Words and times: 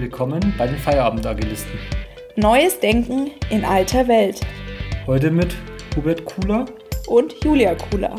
Willkommen 0.00 0.54
bei 0.56 0.68
den 0.68 0.76
Feierabendagilisten. 0.76 1.72
Neues 2.36 2.78
Denken 2.78 3.32
in 3.50 3.64
alter 3.64 4.06
Welt. 4.06 4.40
Heute 5.08 5.28
mit 5.28 5.56
Hubert 5.96 6.24
Kuhler 6.24 6.66
und 7.08 7.34
Julia 7.42 7.74
Kuhler. 7.74 8.14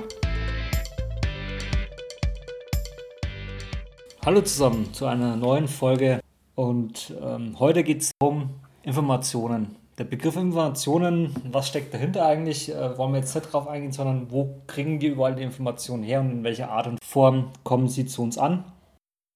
Hallo 4.25 4.41
zusammen 4.41 4.93
zu 4.93 5.05
einer 5.05 5.37
neuen 5.37 5.69
Folge 5.69 6.19
und 6.55 7.13
ähm, 7.23 7.57
heute 7.57 7.85
geht 7.85 8.01
es 8.01 8.11
um 8.21 8.49
Informationen. 8.83 9.77
Der 9.97 10.03
Begriff 10.03 10.35
Informationen, 10.35 11.33
was 11.49 11.69
steckt 11.69 11.93
dahinter 11.93 12.25
eigentlich, 12.25 12.75
äh, 12.75 12.97
wollen 12.97 13.13
wir 13.13 13.19
jetzt 13.19 13.33
nicht 13.33 13.53
drauf 13.53 13.69
eingehen, 13.69 13.93
sondern 13.93 14.29
wo 14.31 14.63
kriegen 14.67 14.99
wir 14.99 15.11
überall 15.11 15.35
die 15.35 15.43
Informationen 15.43 16.03
her 16.03 16.19
und 16.19 16.29
in 16.29 16.43
welcher 16.43 16.71
Art 16.71 16.87
und 16.87 17.01
Form 17.01 17.51
kommen 17.63 17.87
sie 17.87 18.05
zu 18.05 18.21
uns 18.21 18.37
an. 18.37 18.65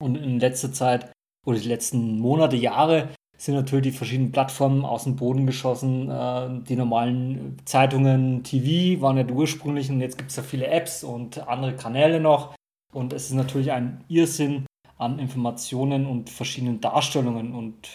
Und 0.01 0.17
in 0.17 0.41
letzter 0.41 0.73
Zeit 0.73 1.13
oder 1.45 1.59
die 1.59 1.67
letzten 1.67 2.19
Monate, 2.19 2.55
Jahre 2.55 3.09
sind 3.37 3.55
natürlich 3.55 3.91
die 3.91 3.97
verschiedenen 3.97 4.31
Plattformen 4.31 4.85
aus 4.85 5.03
dem 5.03 5.15
Boden 5.15 5.45
geschossen. 5.45 6.09
Äh, 6.09 6.63
die 6.67 6.75
normalen 6.75 7.57
Zeitungen, 7.65 8.43
TV 8.43 9.01
waren 9.01 9.17
ja 9.17 9.23
die 9.23 9.33
ursprünglichen. 9.33 9.99
Jetzt 9.99 10.17
gibt 10.17 10.29
es 10.29 10.37
ja 10.37 10.43
viele 10.43 10.67
Apps 10.67 11.03
und 11.03 11.47
andere 11.47 11.75
Kanäle 11.75 12.19
noch. 12.19 12.55
Und 12.93 13.11
es 13.11 13.25
ist 13.25 13.33
natürlich 13.33 13.71
ein 13.71 14.03
Irrsinn 14.07 14.65
an 14.97 15.19
Informationen 15.19 16.05
und 16.05 16.29
verschiedenen 16.29 16.79
Darstellungen. 16.79 17.53
Und 17.53 17.89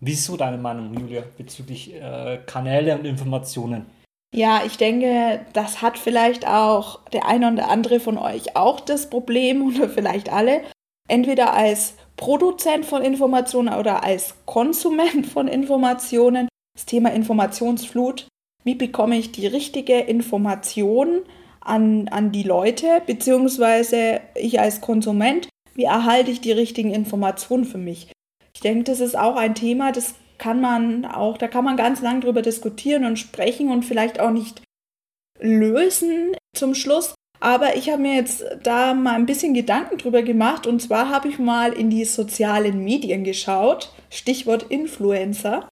wie 0.00 0.12
ist 0.12 0.24
so 0.24 0.36
deine 0.36 0.58
Meinung, 0.58 0.94
Julia, 0.94 1.24
bezüglich 1.36 1.94
äh, 1.94 2.38
Kanäle 2.46 2.96
und 2.96 3.04
Informationen? 3.04 3.86
Ja, 4.34 4.62
ich 4.64 4.78
denke, 4.78 5.44
das 5.52 5.82
hat 5.82 5.98
vielleicht 5.98 6.46
auch 6.46 7.04
der 7.10 7.26
eine 7.26 7.52
oder 7.52 7.70
andere 7.70 8.00
von 8.00 8.18
euch 8.18 8.56
auch 8.56 8.80
das 8.80 9.10
Problem 9.10 9.62
oder 9.74 9.88
vielleicht 9.88 10.32
alle. 10.32 10.62
Entweder 11.08 11.52
als 11.52 11.94
Produzent 12.16 12.84
von 12.84 13.02
Informationen 13.02 13.74
oder 13.74 14.04
als 14.04 14.34
Konsument 14.46 15.26
von 15.26 15.48
Informationen. 15.48 16.48
Das 16.74 16.86
Thema 16.86 17.12
Informationsflut. 17.12 18.26
Wie 18.64 18.74
bekomme 18.74 19.18
ich 19.18 19.32
die 19.32 19.46
richtige 19.46 20.00
Information 20.00 21.22
an, 21.60 22.08
an 22.08 22.32
die 22.32 22.42
Leute, 22.42 23.02
beziehungsweise 23.06 24.20
ich 24.34 24.60
als 24.60 24.80
Konsument, 24.80 25.48
wie 25.74 25.84
erhalte 25.84 26.30
ich 26.30 26.40
die 26.40 26.52
richtigen 26.52 26.92
Informationen 26.92 27.64
für 27.64 27.78
mich? 27.78 28.12
Ich 28.54 28.60
denke, 28.60 28.84
das 28.84 29.00
ist 29.00 29.16
auch 29.16 29.36
ein 29.36 29.54
Thema, 29.54 29.92
das 29.92 30.14
kann 30.38 30.60
man 30.60 31.04
auch, 31.04 31.38
da 31.38 31.48
kann 31.48 31.64
man 31.64 31.76
ganz 31.76 32.00
lang 32.00 32.20
drüber 32.20 32.42
diskutieren 32.42 33.04
und 33.04 33.18
sprechen 33.18 33.70
und 33.70 33.84
vielleicht 33.84 34.20
auch 34.20 34.30
nicht 34.30 34.62
lösen 35.40 36.34
zum 36.56 36.74
Schluss. 36.74 37.14
Aber 37.44 37.76
ich 37.76 37.90
habe 37.90 38.00
mir 38.00 38.14
jetzt 38.14 38.42
da 38.62 38.94
mal 38.94 39.16
ein 39.16 39.26
bisschen 39.26 39.52
Gedanken 39.52 39.98
drüber 39.98 40.22
gemacht. 40.22 40.66
Und 40.66 40.80
zwar 40.80 41.10
habe 41.10 41.28
ich 41.28 41.38
mal 41.38 41.74
in 41.74 41.90
die 41.90 42.06
sozialen 42.06 42.82
Medien 42.82 43.22
geschaut, 43.22 43.92
Stichwort 44.08 44.62
Influencer, 44.70 45.68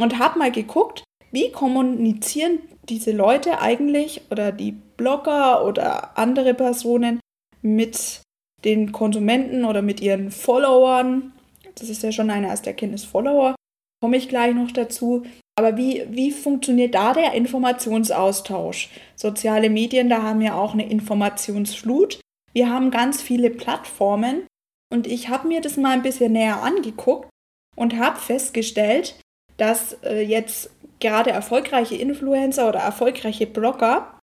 und 0.00 0.18
habe 0.18 0.40
mal 0.40 0.50
geguckt, 0.50 1.04
wie 1.30 1.52
kommunizieren 1.52 2.58
diese 2.88 3.12
Leute 3.12 3.60
eigentlich 3.60 4.22
oder 4.30 4.50
die 4.50 4.72
Blogger 4.72 5.64
oder 5.64 6.18
andere 6.18 6.54
Personen 6.54 7.20
mit 7.62 8.22
den 8.64 8.90
Konsumenten 8.90 9.64
oder 9.64 9.82
mit 9.82 10.00
ihren 10.00 10.32
Followern. 10.32 11.32
Das 11.76 11.88
ist 11.88 12.02
ja 12.02 12.10
schon 12.10 12.30
eine 12.30 12.48
erste 12.48 12.70
Erkenntnis 12.70 13.04
Follower, 13.04 13.54
komme 14.02 14.16
ich 14.16 14.28
gleich 14.28 14.56
noch 14.56 14.72
dazu. 14.72 15.24
Aber 15.58 15.76
wie, 15.76 16.04
wie 16.10 16.30
funktioniert 16.32 16.94
da 16.94 17.14
der 17.14 17.32
Informationsaustausch? 17.32 18.90
Soziale 19.14 19.70
Medien, 19.70 20.10
da 20.10 20.22
haben 20.22 20.40
wir 20.40 20.54
auch 20.54 20.74
eine 20.74 20.88
Informationsflut. 20.88 22.20
Wir 22.52 22.70
haben 22.70 22.90
ganz 22.90 23.22
viele 23.22 23.50
Plattformen 23.50 24.46
und 24.92 25.06
ich 25.06 25.28
habe 25.28 25.48
mir 25.48 25.60
das 25.60 25.76
mal 25.76 25.92
ein 25.92 26.02
bisschen 26.02 26.32
näher 26.32 26.62
angeguckt 26.62 27.28
und 27.74 27.96
habe 27.98 28.20
festgestellt, 28.20 29.18
dass 29.56 29.94
äh, 30.04 30.20
jetzt 30.20 30.70
gerade 31.00 31.30
erfolgreiche 31.30 31.96
Influencer 31.96 32.68
oder 32.68 32.80
erfolgreiche 32.80 33.46
Blogger 33.46 34.18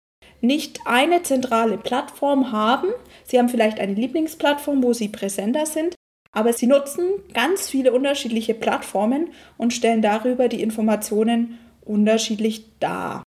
nicht 0.40 0.80
eine 0.86 1.22
zentrale 1.22 1.78
Plattform 1.78 2.52
haben. 2.52 2.88
Sie 3.24 3.38
haben 3.38 3.48
vielleicht 3.48 3.80
eine 3.80 3.94
Lieblingsplattform, 3.94 4.82
wo 4.82 4.92
sie 4.92 5.08
präsenter 5.08 5.66
sind, 5.66 5.94
aber 6.32 6.52
sie 6.52 6.66
nutzen 6.66 7.08
ganz 7.32 7.68
viele 7.68 7.92
unterschiedliche 7.92 8.54
Plattformen 8.54 9.32
und 9.56 9.72
stellen 9.72 10.02
darüber 10.02 10.48
die 10.48 10.62
Informationen 10.62 11.58
unterschiedlich 11.84 12.64
dar. 12.80 13.22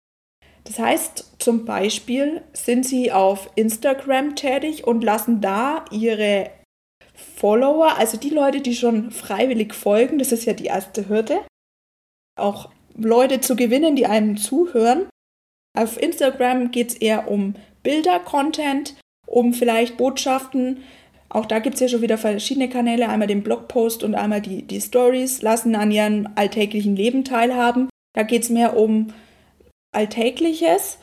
Das 0.65 0.79
heißt, 0.79 1.37
zum 1.39 1.65
Beispiel 1.65 2.43
sind 2.53 2.85
sie 2.85 3.11
auf 3.11 3.51
Instagram 3.55 4.35
tätig 4.37 4.87
und 4.87 5.03
lassen 5.03 5.41
da 5.41 5.85
ihre 5.91 6.51
Follower, 7.15 7.97
also 7.97 8.19
die 8.19 8.31
Leute, 8.31 8.61
die 8.61 8.75
schon 8.75 9.11
freiwillig 9.11 9.75
folgen, 9.75 10.19
das 10.19 10.31
ist 10.31 10.45
ja 10.45 10.53
die 10.53 10.67
erste 10.67 11.09
Hürde, 11.09 11.41
auch 12.39 12.71
Leute 12.95 13.41
zu 13.41 13.57
gewinnen, 13.57 13.97
die 13.97 14.07
einem 14.07 14.37
zuhören. 14.37 15.09
Auf 15.77 16.01
Instagram 16.01 16.71
geht 16.71 16.91
es 16.91 16.95
eher 16.97 17.31
um 17.31 17.55
Bilder-Content, 17.83 18.97
um 19.27 19.55
vielleicht 19.55 19.97
Botschaften, 19.97 20.85
auch 21.31 21.47
da 21.47 21.59
gibt 21.59 21.75
es 21.75 21.81
ja 21.81 21.89
schon 21.89 22.03
wieder 22.03 22.19
verschiedene 22.19 22.69
Kanäle, 22.69 23.09
einmal 23.09 23.29
den 23.29 23.43
Blogpost 23.43 24.03
und 24.03 24.15
einmal 24.15 24.41
die, 24.41 24.63
die 24.63 24.81
Stories, 24.81 25.43
lassen 25.43 25.75
an 25.75 25.91
ihrem 25.91 26.29
alltäglichen 26.37 26.97
Leben 26.97 27.25
teilhaben. 27.25 27.89
Da 28.15 28.23
geht 28.23 28.43
es 28.43 28.51
mehr 28.51 28.77
um 28.77 29.13
Alltägliches 29.93 30.99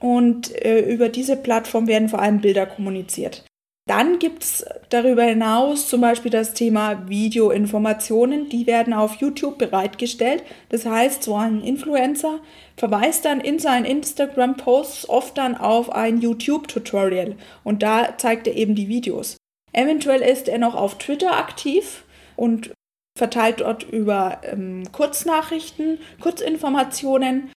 und 0.00 0.54
äh, 0.64 0.80
über 0.80 1.08
diese 1.08 1.36
Plattform 1.36 1.86
werden 1.86 2.08
vor 2.08 2.20
allem 2.20 2.40
Bilder 2.40 2.66
kommuniziert. 2.66 3.44
Dann 3.88 4.18
gibt 4.18 4.44
es 4.44 4.66
darüber 4.90 5.22
hinaus 5.22 5.88
zum 5.88 6.02
Beispiel 6.02 6.30
das 6.30 6.52
Thema 6.52 7.08
Videoinformationen, 7.08 8.50
die 8.50 8.66
werden 8.66 8.92
auf 8.92 9.14
YouTube 9.14 9.56
bereitgestellt. 9.56 10.44
Das 10.68 10.84
heißt, 10.84 11.22
so 11.22 11.34
ein 11.36 11.62
Influencer 11.62 12.40
verweist 12.76 13.24
dann 13.24 13.40
in 13.40 13.58
seinen 13.58 13.86
Instagram-Posts 13.86 15.08
oft 15.08 15.38
dann 15.38 15.56
auf 15.56 15.90
ein 15.90 16.20
YouTube-Tutorial 16.20 17.36
und 17.64 17.82
da 17.82 18.18
zeigt 18.18 18.46
er 18.46 18.56
eben 18.56 18.74
die 18.74 18.88
Videos. 18.88 19.38
Eventuell 19.72 20.20
ist 20.20 20.48
er 20.48 20.58
noch 20.58 20.74
auf 20.74 20.98
Twitter 20.98 21.38
aktiv 21.38 22.04
und 22.36 22.70
verteilt 23.16 23.60
dort 23.60 23.84
über 23.84 24.42
ähm, 24.42 24.82
Kurznachrichten, 24.92 25.98
Kurzinformationen. 26.20 27.50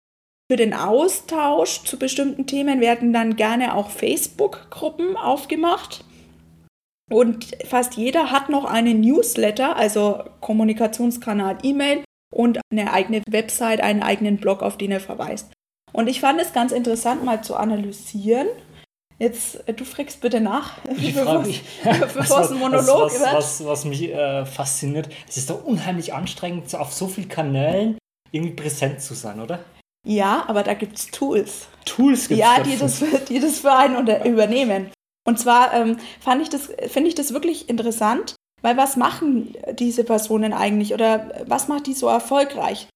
Für 0.52 0.58
den 0.58 0.76
Austausch 0.76 1.84
zu 1.86 1.98
bestimmten 1.98 2.46
Themen 2.46 2.82
werden 2.82 3.14
dann 3.14 3.36
gerne 3.36 3.74
auch 3.74 3.90
Facebook-Gruppen 3.90 5.18
aufgemacht. 5.18 6.06
Und 7.10 7.58
fast 7.66 7.96
jeder 7.96 8.32
hat 8.32 8.50
noch 8.50 8.66
einen 8.66 9.02
Newsletter, 9.02 9.76
also 9.76 10.24
Kommunikationskanal 10.42 11.58
E-Mail 11.64 12.04
und 12.34 12.60
eine 12.72 12.94
eigene 12.94 13.24
Website, 13.28 13.82
einen 13.82 14.04
eigenen 14.04 14.38
Blog, 14.38 14.62
auf 14.62 14.78
den 14.78 14.92
er 14.92 15.00
verweist. 15.00 15.52
Und 15.92 16.08
ich 16.08 16.20
fand 16.20 16.40
es 16.40 16.54
ganz 16.54 16.72
interessant, 16.72 17.26
mal 17.26 17.44
zu 17.44 17.56
analysieren. 17.56 18.48
Jetzt, 19.18 19.68
äh, 19.68 19.74
du 19.74 19.84
fragst 19.84 20.22
bitte 20.22 20.40
nach, 20.40 20.78
ich 20.98 21.16
bevor, 21.16 21.40
mich, 21.40 21.64
bevor 21.84 22.42
es 22.42 22.52
ein 22.52 22.60
Monolog 22.60 23.06
was, 23.06 23.22
was, 23.22 23.34
was, 23.34 23.66
was 23.66 23.86
mich 23.86 24.10
äh, 24.14 24.46
fasziniert. 24.46 25.10
Es 25.28 25.38
ist 25.38 25.50
doch 25.50 25.64
unheimlich 25.64 26.14
anstrengend, 26.14 26.74
auf 26.76 26.94
so 26.94 27.08
vielen 27.08 27.28
Kanälen 27.28 27.98
irgendwie 28.32 28.54
präsent 28.54 29.02
zu 29.02 29.16
sein, 29.16 29.40
oder? 29.40 29.60
Ja, 30.08 30.46
aber 30.48 30.64
da 30.64 30.76
gibt 30.76 30.98
es 30.98 31.08
Tools. 31.08 31.68
Tools 31.86 32.30
gibt 32.30 32.40
es 32.40 32.46
Ja, 32.46 32.64
die 32.64 32.78
das, 32.78 33.04
die 33.28 33.40
das 33.40 33.60
für 33.60 33.74
einen 33.74 33.96
unter 33.96 34.24
übernehmen. 34.24 34.92
Und 35.30 35.38
zwar 35.38 35.76
ähm, 35.76 35.98
finde 36.22 37.08
ich 37.08 37.14
das 37.14 37.34
wirklich 37.36 37.70
interessant, 37.70 38.34
weil 38.64 38.78
was 38.78 38.98
machen 38.98 39.56
diese 39.74 40.04
Personen 40.04 40.54
eigentlich 40.54 40.92
oder 40.92 41.46
was 41.46 41.68
macht 41.68 41.86
die 41.86 41.94
so 41.94 42.08
erfolgreich? 42.08 42.88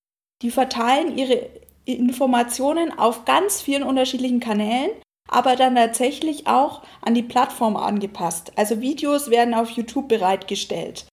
Die 0.42 0.50
verteilen 0.50 1.16
ihre 1.16 1.48
Informationen 1.86 2.98
auf 2.98 3.26
ganz 3.26 3.62
vielen 3.62 3.84
unterschiedlichen 3.84 4.40
Kanälen, 4.40 4.90
aber 5.30 5.56
dann 5.56 5.76
tatsächlich 5.76 6.48
auch 6.48 6.82
an 7.02 7.14
die 7.14 7.22
Plattform 7.22 7.78
angepasst. 7.78 8.52
Also 8.56 8.82
Videos 8.82 9.30
werden 9.30 9.54
auf 9.54 9.70
YouTube 9.70 10.08
bereitgestellt. 10.08 11.06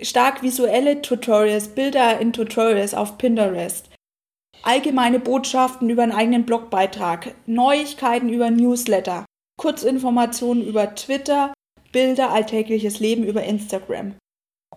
Stark 0.00 0.44
visuelle 0.44 1.02
Tutorials, 1.02 1.74
Bilder 1.74 2.20
in 2.20 2.32
Tutorials 2.32 2.94
auf 2.94 3.18
Pinterest. 3.18 3.90
Allgemeine 4.62 5.18
Botschaften 5.18 5.90
über 5.90 6.04
einen 6.04 6.12
eigenen 6.12 6.46
Blogbeitrag, 6.46 7.34
Neuigkeiten 7.46 8.28
über 8.28 8.52
Newsletter. 8.52 9.25
Kurzinformationen 9.58 10.66
über 10.66 10.94
Twitter, 10.94 11.52
Bilder, 11.92 12.30
alltägliches 12.30 13.00
Leben 13.00 13.24
über 13.24 13.42
Instagram. 13.42 14.14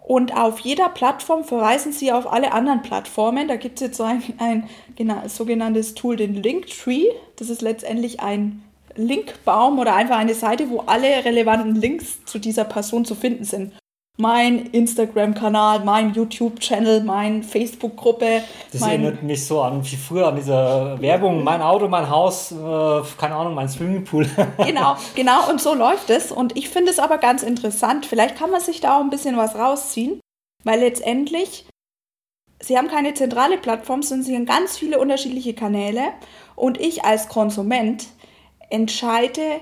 Und 0.01 0.35
auf 0.35 0.59
jeder 0.59 0.89
Plattform 0.89 1.43
verweisen 1.43 1.91
Sie 1.91 2.11
auf 2.11 2.31
alle 2.31 2.51
anderen 2.51 2.81
Plattformen. 2.81 3.47
Da 3.47 3.57
gibt 3.57 3.75
es 3.75 3.87
jetzt 3.87 3.97
so 3.97 4.03
ein, 4.03 4.23
ein 4.39 4.69
genau, 4.95 5.27
sogenanntes 5.27 5.93
Tool, 5.93 6.15
den 6.15 6.33
Linktree. 6.35 7.05
Das 7.35 7.49
ist 7.49 7.61
letztendlich 7.61 8.19
ein 8.19 8.63
Linkbaum 8.95 9.77
oder 9.77 9.95
einfach 9.95 10.17
eine 10.17 10.33
Seite, 10.33 10.69
wo 10.69 10.79
alle 10.79 11.25
relevanten 11.25 11.75
Links 11.75 12.25
zu 12.25 12.39
dieser 12.39 12.63
Person 12.63 13.05
zu 13.05 13.15
finden 13.15 13.43
sind 13.43 13.73
mein 14.19 14.65
Instagram-Kanal, 14.65 15.85
mein 15.85 16.13
YouTube-Channel, 16.13 17.03
meine 17.03 17.41
Facebook-Gruppe. 17.41 18.43
Das 18.73 18.81
erinnert 18.81 19.23
mich 19.23 19.47
so 19.47 19.61
an 19.61 19.81
wie 19.83 19.95
früher 19.95 20.27
an 20.27 20.35
diese 20.35 20.97
Werbung, 20.99 21.41
mein 21.41 21.61
Auto, 21.61 21.87
mein 21.87 22.09
Haus, 22.09 22.51
äh, 22.51 22.55
keine 23.17 23.35
Ahnung, 23.35 23.53
mein 23.55 23.69
Swimmingpool. 23.69 24.29
genau, 24.57 24.97
genau, 25.15 25.49
und 25.49 25.61
so 25.61 25.73
läuft 25.73 26.09
es. 26.09 26.33
Und 26.33 26.57
ich 26.57 26.67
finde 26.67 26.91
es 26.91 26.99
aber 26.99 27.17
ganz 27.17 27.43
interessant. 27.43 28.05
Vielleicht 28.05 28.37
kann 28.37 28.51
man 28.51 28.59
sich 28.59 28.81
da 28.81 28.97
auch 28.97 29.01
ein 29.01 29.09
bisschen 29.09 29.37
was 29.37 29.55
rausziehen. 29.55 30.19
Weil 30.65 30.81
letztendlich, 30.81 31.65
sie 32.59 32.77
haben 32.77 32.89
keine 32.89 33.13
zentrale 33.13 33.57
Plattform, 33.57 34.03
sondern 34.03 34.25
sie 34.25 34.35
haben 34.35 34.45
ganz 34.45 34.77
viele 34.77 34.99
unterschiedliche 34.99 35.53
Kanäle 35.53 36.01
und 36.57 36.77
ich 36.77 37.05
als 37.05 37.29
Konsument 37.29 38.07
entscheide 38.69 39.61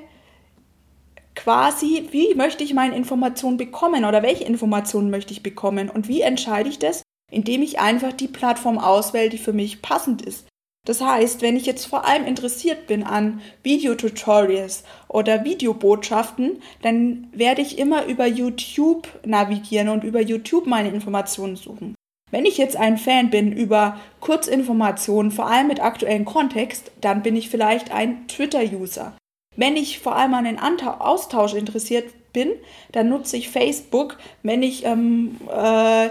quasi, 1.38 2.10
wie 2.12 2.36
möchte 2.36 2.63
ich 2.63 2.74
meine 2.74 2.95
Informationen 2.95 3.56
bekommen 3.56 4.04
oder 4.04 4.24
welche 4.24 4.44
Informationen 4.44 5.10
möchte 5.10 5.31
ich 5.31 5.44
bekommen 5.44 5.89
und 5.89 6.10
wie 6.10 6.22
entscheide 6.22 6.68
ich 6.68 6.80
das, 6.80 7.04
indem 7.31 7.62
ich 7.62 7.80
einfach 7.80 8.12
die 8.12 8.28
Plattform 8.28 8.78
auswähle, 8.78 9.30
die 9.30 9.38
für 9.38 9.54
mich 9.54 9.81
passend 9.81 10.22
ist. 10.22 10.48
Das 10.86 11.01
heißt, 11.01 11.42
wenn 11.42 11.57
ich 11.57 11.66
jetzt 11.66 11.86
vor 11.86 12.06
allem 12.06 12.25
interessiert 12.25 12.88
bin 12.88 13.04
an 13.04 13.42
Videotutorials 13.62 14.84
oder 15.10 15.44
Videobotschaften, 15.44 16.62
dann 16.81 17.28
werde 17.34 17.62
ich 17.62 17.78
immer 17.78 18.06
über 18.06 18.25
YouTube 18.25 19.07
navigieren 19.25 19.90
und 19.90 20.04
über 20.04 20.22
YouTube 20.22 20.66
meine 20.66 20.90
Informationen 20.90 21.57
suchen. 21.57 21.94
Wenn 22.31 22.45
ich 22.45 22.57
jetzt 22.57 22.78
ein 22.78 22.98
Fan 22.98 23.30
bin 23.30 23.51
über 23.51 24.00
Kurzinformationen, 24.22 25.31
vor 25.31 25.48
allem 25.48 25.68
mit 25.68 25.81
aktuellem 25.81 26.25
Kontext, 26.25 26.92
dann 27.00 27.22
bin 27.22 27.36
ich 27.36 27.50
vielleicht 27.50 27.92
ein 27.92 28.28
Twitter-User. 28.28 29.13
Wenn 29.57 29.75
ich 29.75 30.00
vor 30.00 30.15
allem 30.15 30.33
an 30.36 30.45
den 30.45 30.59
Austausch 30.59 31.54
interessiert 31.54 32.06
bin, 32.31 32.51
dann 32.92 33.09
nutze 33.09 33.36
ich 33.36 33.50
Facebook. 33.50 34.18
Wenn 34.44 34.63
ich 34.63 34.86
ähm, 34.86 35.38
äh, 35.51 36.09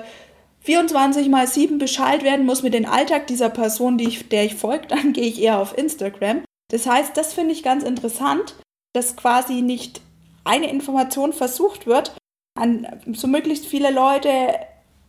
24 0.61 1.29
mal 1.29 1.47
7 1.47 1.79
Bescheid 1.79 2.25
werden 2.25 2.45
muss 2.45 2.63
mit 2.63 2.75
dem 2.75 2.87
Alltag 2.87 3.29
dieser 3.29 3.49
Person, 3.49 3.99
die 3.99 4.09
ich, 4.09 4.29
der 4.29 4.45
ich 4.45 4.57
folge, 4.57 4.87
dann 4.89 5.13
gehe 5.13 5.25
ich 5.25 5.41
eher 5.41 5.61
auf 5.61 5.79
Instagram. 5.79 6.43
Das 6.71 6.87
heißt, 6.87 7.17
das 7.17 7.33
finde 7.33 7.53
ich 7.53 7.63
ganz 7.63 7.85
interessant, 7.85 8.57
dass 8.93 9.17
quasi 9.17 9.63
nicht 9.63 10.01
eine 10.45 10.69
Information 10.69 11.33
versucht 11.33 11.87
wird, 11.87 12.17
an 12.59 12.87
so 13.13 13.29
möglichst 13.29 13.67
viele 13.67 13.91
Leute 13.91 14.29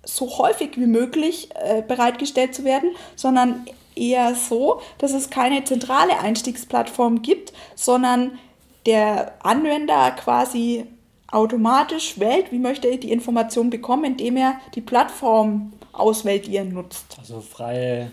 so 0.03 0.37
häufig 0.37 0.77
wie 0.77 0.85
möglich 0.85 1.49
äh, 1.55 1.81
bereitgestellt 1.81 2.53
zu 2.53 2.63
werden, 2.63 2.91
sondern 3.15 3.65
eher 3.97 4.35
so, 4.35 4.81
dass 4.97 5.13
es 5.13 5.29
keine 5.29 5.63
zentrale 5.63 6.19
Einstiegsplattform 6.19 7.21
gibt, 7.21 7.53
sondern 7.75 8.37
der 8.85 9.33
Anwender 9.45 10.11
quasi 10.11 10.85
automatisch 11.29 12.19
wählt, 12.19 12.51
wie 12.51 12.59
möchte 12.59 12.87
er 12.87 12.97
die 12.97 13.11
Information 13.11 13.69
bekommen, 13.69 14.05
indem 14.05 14.37
er 14.37 14.59
die 14.75 14.81
Plattform 14.81 15.73
auswählt, 15.91 16.47
die 16.47 16.55
er 16.55 16.63
nutzt. 16.63 17.17
Also 17.19 17.41
freie 17.41 18.11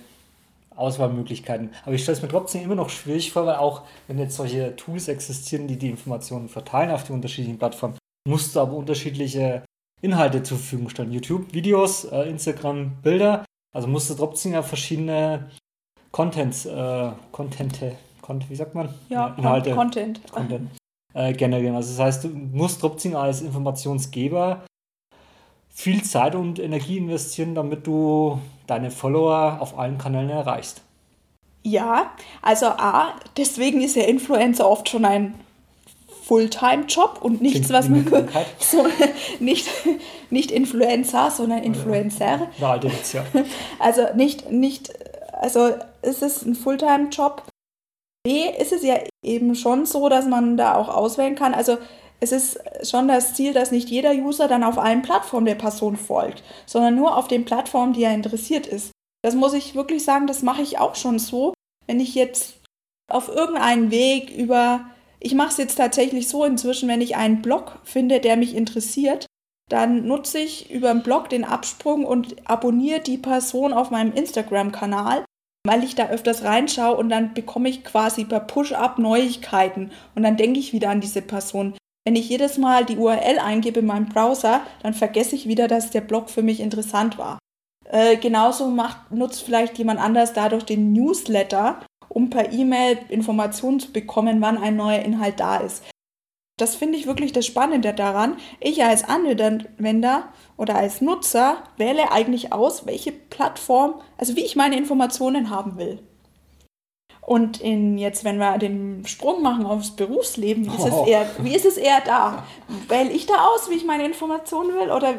Auswahlmöglichkeiten. 0.75 1.71
Aber 1.85 1.95
ich 1.95 2.03
stelle 2.03 2.17
es 2.17 2.23
mir 2.23 2.29
trotzdem 2.29 2.63
immer 2.63 2.75
noch 2.75 2.91
schwierig 2.91 3.33
vor, 3.33 3.47
weil 3.47 3.57
auch 3.57 3.83
wenn 4.09 4.19
jetzt 4.19 4.37
solche 4.37 4.75
Tools 4.77 5.09
existieren, 5.09 5.69
die 5.69 5.79
die 5.79 5.91
Informationen 5.91 6.49
verteilen 6.49 6.91
auf 6.91 7.05
die 7.05 7.13
unterschiedlichen 7.13 7.59
Plattformen, 7.59 7.97
musst 8.29 8.57
du 8.57 8.61
aber 8.61 8.75
unterschiedliche 8.75 9.63
Inhalte 10.03 10.43
zur 10.43 10.59
Verfügung 10.59 10.89
stellen. 10.89 11.13
YouTube, 11.13 11.53
Videos, 11.55 12.05
äh, 12.05 12.29
Instagram, 12.29 12.97
Bilder. 13.03 13.45
Also 13.75 13.89
musst 13.89 14.11
du 14.11 14.15
trotzdem 14.15 14.53
ja 14.53 14.63
verschiedene 14.63 15.51
Contents, 16.15 16.65
äh, 16.65 17.11
Contente, 17.33 17.97
wie 18.49 18.55
sagt 18.55 18.77
man? 18.77 18.89
Ja, 19.09 19.35
Inhalte, 19.37 19.75
Content. 19.75 20.21
Content 20.31 20.71
äh, 21.13 21.33
generieren. 21.33 21.75
Also 21.75 21.91
das 21.91 21.99
heißt, 21.99 22.25
du 22.25 22.29
musst 22.29 22.81
trotzdem 22.81 23.17
als 23.17 23.43
Informationsgeber 23.43 24.65
viel 25.71 26.05
Zeit 26.05 26.37
und 26.37 26.61
Energie 26.61 26.99
investieren, 26.99 27.57
damit 27.57 27.85
du 27.89 28.39
deine 28.69 28.93
Follower 28.93 29.57
auf 29.59 29.77
allen 29.77 29.99
Kanälen 29.99 30.31
erreichst. 30.31 30.83
Ja, 31.65 32.13
also 32.43 32.67
A, 32.67 33.15
deswegen 33.37 33.81
ist 33.81 33.97
ja 33.97 34.05
Influencer 34.05 34.71
oft 34.71 34.89
schon 34.89 35.05
ein 35.05 35.35
Fulltime-Job 36.27 37.19
und 37.23 37.43
nichts, 37.43 37.71
was 37.71 37.89
man 37.89 38.07
so, 38.61 38.87
nicht, 39.41 39.69
nicht 40.31 40.53
Influencer, 40.53 41.33
sondern 41.33 41.65
Influencer. 41.65 42.53
Ja, 42.59 42.77
ja. 42.77 43.25
Also 43.81 44.03
nicht, 44.15 44.53
nicht, 44.53 44.93
also 45.33 45.73
es 46.05 46.23
ist 46.23 46.47
ein 46.47 46.55
Fulltime-Job. 46.55 47.43
B 48.25 48.49
ist 48.59 48.73
es 48.73 48.83
ja 48.83 48.99
eben 49.23 49.55
schon 49.55 49.87
so, 49.87 50.09
dass 50.09 50.27
man 50.27 50.57
da 50.57 50.77
auch 50.77 50.89
auswählen 50.89 51.35
kann. 51.35 51.55
Also 51.55 51.79
es 52.21 52.33
ist 52.33 52.59
schon 52.83 53.09
das 53.09 53.35
Ziel, 53.35 53.53
dass 53.53 53.71
nicht 53.71 53.91
jeder 53.91 54.13
User 54.13 54.49
dann 54.49 54.65
auf 54.65 54.79
allen 54.79 55.03
Plattformen 55.03 55.47
der 55.47 55.57
Person 55.57 55.97
folgt, 55.97 56.43
sondern 56.67 56.95
nur 56.95 57.17
auf 57.17 57.29
den 57.29 57.45
Plattformen, 57.45 57.93
die 57.93 58.05
er 58.05 58.15
interessiert 58.15 58.67
ist. 58.67 58.93
Das 59.23 59.35
muss 59.35 59.53
ich 59.53 59.75
wirklich 59.75 60.05
sagen, 60.05 60.27
das 60.27 60.43
mache 60.43 60.63
ich 60.63 60.79
auch 60.79 60.95
schon 60.95 61.19
so. 61.19 61.55
Wenn 61.87 62.01
ich 62.01 62.15
jetzt 62.15 62.61
auf 63.11 63.29
irgendeinen 63.29 63.91
Weg 63.91 64.31
über, 64.31 64.87
ich 65.21 65.35
mache 65.35 65.51
es 65.51 65.57
jetzt 65.59 65.77
tatsächlich 65.77 66.29
so 66.29 66.45
inzwischen, 66.45 66.89
wenn 66.89 67.03
ich 67.03 67.17
einen 67.17 67.43
Blog 67.43 67.79
finde, 67.85 68.21
der 68.21 68.37
mich 68.37 68.55
interessiert, 68.55 69.27
dann 69.71 70.07
nutze 70.07 70.39
ich 70.39 70.71
über 70.71 70.93
den 70.93 71.03
Blog 71.03 71.29
den 71.29 71.45
Absprung 71.45 72.05
und 72.05 72.49
abonniere 72.49 73.01
die 73.01 73.19
Person 73.19 73.73
auf 73.73 73.91
meinem 73.91 74.13
Instagram-Kanal 74.13 75.25
weil 75.67 75.83
ich 75.83 75.95
da 75.95 76.09
öfters 76.09 76.45
reinschaue 76.45 76.97
und 76.97 77.09
dann 77.09 77.35
bekomme 77.35 77.69
ich 77.69 77.85
quasi 77.85 78.25
per 78.25 78.41
Push-up 78.41 78.99
Neuigkeiten 78.99 79.91
und 80.15 80.23
dann 80.23 80.37
denke 80.37 80.61
ich 80.61 80.73
wieder 80.73 80.91
an 80.91 81.01
diese 81.01 81.23
Person. 81.23 81.75
Wenn 82.07 82.17
ich 82.17 82.29
jedes 82.29 82.59
Mal 82.59 82.85
die 82.85 82.99
URL 82.99 83.39
eingebe 83.39 83.81
in 83.81 83.87
meinem 83.87 84.09
Browser, 84.11 84.61
dann 84.83 84.93
vergesse 84.93 85.35
ich 85.35 85.49
wieder, 85.49 85.69
dass 85.69 85.91
der 85.91 86.03
Blog 86.03 86.29
für 86.29 86.43
mich 86.43 86.61
interessant 86.61 87.17
war. 87.17 87.39
Äh, 87.87 88.17
genauso 88.19 88.69
macht, 88.69 89.11
nutzt 89.11 89.43
vielleicht 89.43 89.79
jemand 89.79 90.01
anders 90.01 90.35
dadurch 90.35 90.65
den 90.65 90.93
Newsletter, 90.93 91.81
um 92.11 92.29
per 92.29 92.53
E-Mail 92.53 92.99
Informationen 93.09 93.81
zu 93.81 93.91
bekommen, 93.91 94.43
wann 94.43 94.59
ein 94.59 94.77
neuer 94.77 95.01
Inhalt 95.01 95.41
da 95.41 95.59
ist. 95.59 95.83
Das 96.57 96.77
finde 96.77 96.97
ich 96.97 97.07
wirklich 97.07 97.33
das 97.33 97.47
Spannende 97.47 97.93
daran. 97.93 98.37
Ich 98.61 98.85
als 98.85 99.03
Anwender 99.03 100.29
oder 100.57 100.77
als 100.77 101.01
Nutzer 101.01 101.57
wähle 101.77 102.13
eigentlich 102.13 102.53
aus, 102.53 102.87
welche 102.87 103.11
Plattform, 103.11 104.01
also 104.19 104.37
wie 104.37 104.45
ich 104.45 104.55
meine 104.55 104.77
Informationen 104.77 105.51
haben 105.51 105.77
will. 105.79 105.99
Und 107.27 107.61
in 107.61 107.97
jetzt, 107.97 108.23
wenn 108.23 108.37
wir 108.37 108.59
den 108.59 109.05
Sprung 109.07 109.43
machen 109.43 109.65
aufs 109.65 109.97
Berufsleben, 109.97 110.67
wie 110.67 110.77
ist, 110.77 110.93
oh. 110.93 111.03
es, 111.03 111.09
eher, 111.09 111.27
wie 111.39 111.55
ist 111.55 111.65
es 111.65 111.77
eher 111.79 112.03
da? 112.05 112.45
Wähle 112.89 113.11
ich 113.11 113.27
da 113.27 113.47
aus, 113.47 113.71
wie 113.71 113.75
ich 113.75 113.85
meine 113.85 114.05
Informationen 114.05 114.75
will? 114.75 114.93
Oder 114.93 115.15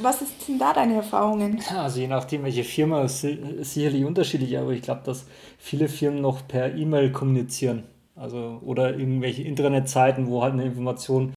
was 0.00 0.20
sind 0.20 0.58
da 0.58 0.72
deine 0.72 0.94
Erfahrungen? 0.94 1.62
Also 1.76 2.00
je 2.00 2.08
nachdem, 2.08 2.44
welche 2.44 2.64
Firma, 2.64 3.02
ist 3.02 3.20
sicherlich 3.20 4.04
unterschiedlich, 4.04 4.58
aber 4.58 4.70
ich 4.70 4.82
glaube, 4.82 5.02
dass 5.04 5.26
viele 5.58 5.88
Firmen 5.88 6.22
noch 6.22 6.48
per 6.48 6.74
E-Mail 6.74 7.12
kommunizieren. 7.12 7.84
Also, 8.16 8.60
oder 8.64 8.96
irgendwelche 8.96 9.42
Internetseiten, 9.42 10.28
wo 10.28 10.42
halt 10.42 10.52
eine 10.52 10.64
Information 10.64 11.34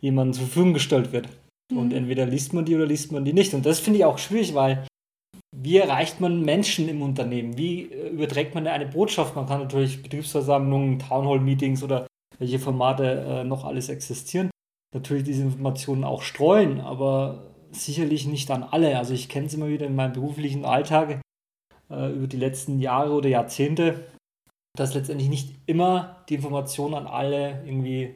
jemandem 0.00 0.34
zur 0.34 0.46
Verfügung 0.46 0.74
gestellt 0.74 1.12
wird. 1.12 1.28
Mhm. 1.70 1.78
Und 1.78 1.92
entweder 1.92 2.26
liest 2.26 2.52
man 2.52 2.64
die 2.64 2.76
oder 2.76 2.86
liest 2.86 3.12
man 3.12 3.24
die 3.24 3.32
nicht. 3.32 3.54
Und 3.54 3.66
das 3.66 3.80
finde 3.80 3.98
ich 3.98 4.04
auch 4.04 4.18
schwierig, 4.18 4.54
weil 4.54 4.86
wie 5.54 5.78
erreicht 5.78 6.20
man 6.20 6.42
Menschen 6.42 6.88
im 6.88 7.02
Unternehmen? 7.02 7.58
Wie 7.58 7.82
äh, 7.84 8.08
überträgt 8.10 8.54
man 8.54 8.66
eine 8.66 8.86
Botschaft? 8.86 9.34
Man 9.34 9.46
kann 9.46 9.60
natürlich 9.60 10.02
Betriebsversammlungen, 10.02 11.00
Townhall-Meetings 11.00 11.82
oder 11.82 12.06
welche 12.38 12.58
Formate 12.58 13.04
äh, 13.04 13.44
noch 13.44 13.64
alles 13.64 13.88
existieren, 13.88 14.50
natürlich 14.94 15.24
diese 15.24 15.42
Informationen 15.42 16.04
auch 16.04 16.22
streuen, 16.22 16.80
aber 16.80 17.50
sicherlich 17.70 18.26
nicht 18.26 18.50
an 18.50 18.62
alle. 18.62 18.96
Also 18.96 19.12
ich 19.14 19.28
kenne 19.28 19.46
es 19.46 19.54
immer 19.54 19.68
wieder 19.68 19.86
in 19.86 19.94
meinem 19.94 20.14
beruflichen 20.14 20.64
Alltag 20.64 21.20
äh, 21.90 22.12
über 22.12 22.26
die 22.26 22.38
letzten 22.38 22.80
Jahre 22.80 23.12
oder 23.12 23.28
Jahrzehnte, 23.28 24.06
dass 24.76 24.94
letztendlich 24.94 25.28
nicht 25.28 25.54
immer 25.66 26.24
die 26.28 26.36
Information 26.36 26.94
an 26.94 27.06
alle 27.06 27.62
irgendwie 27.64 28.14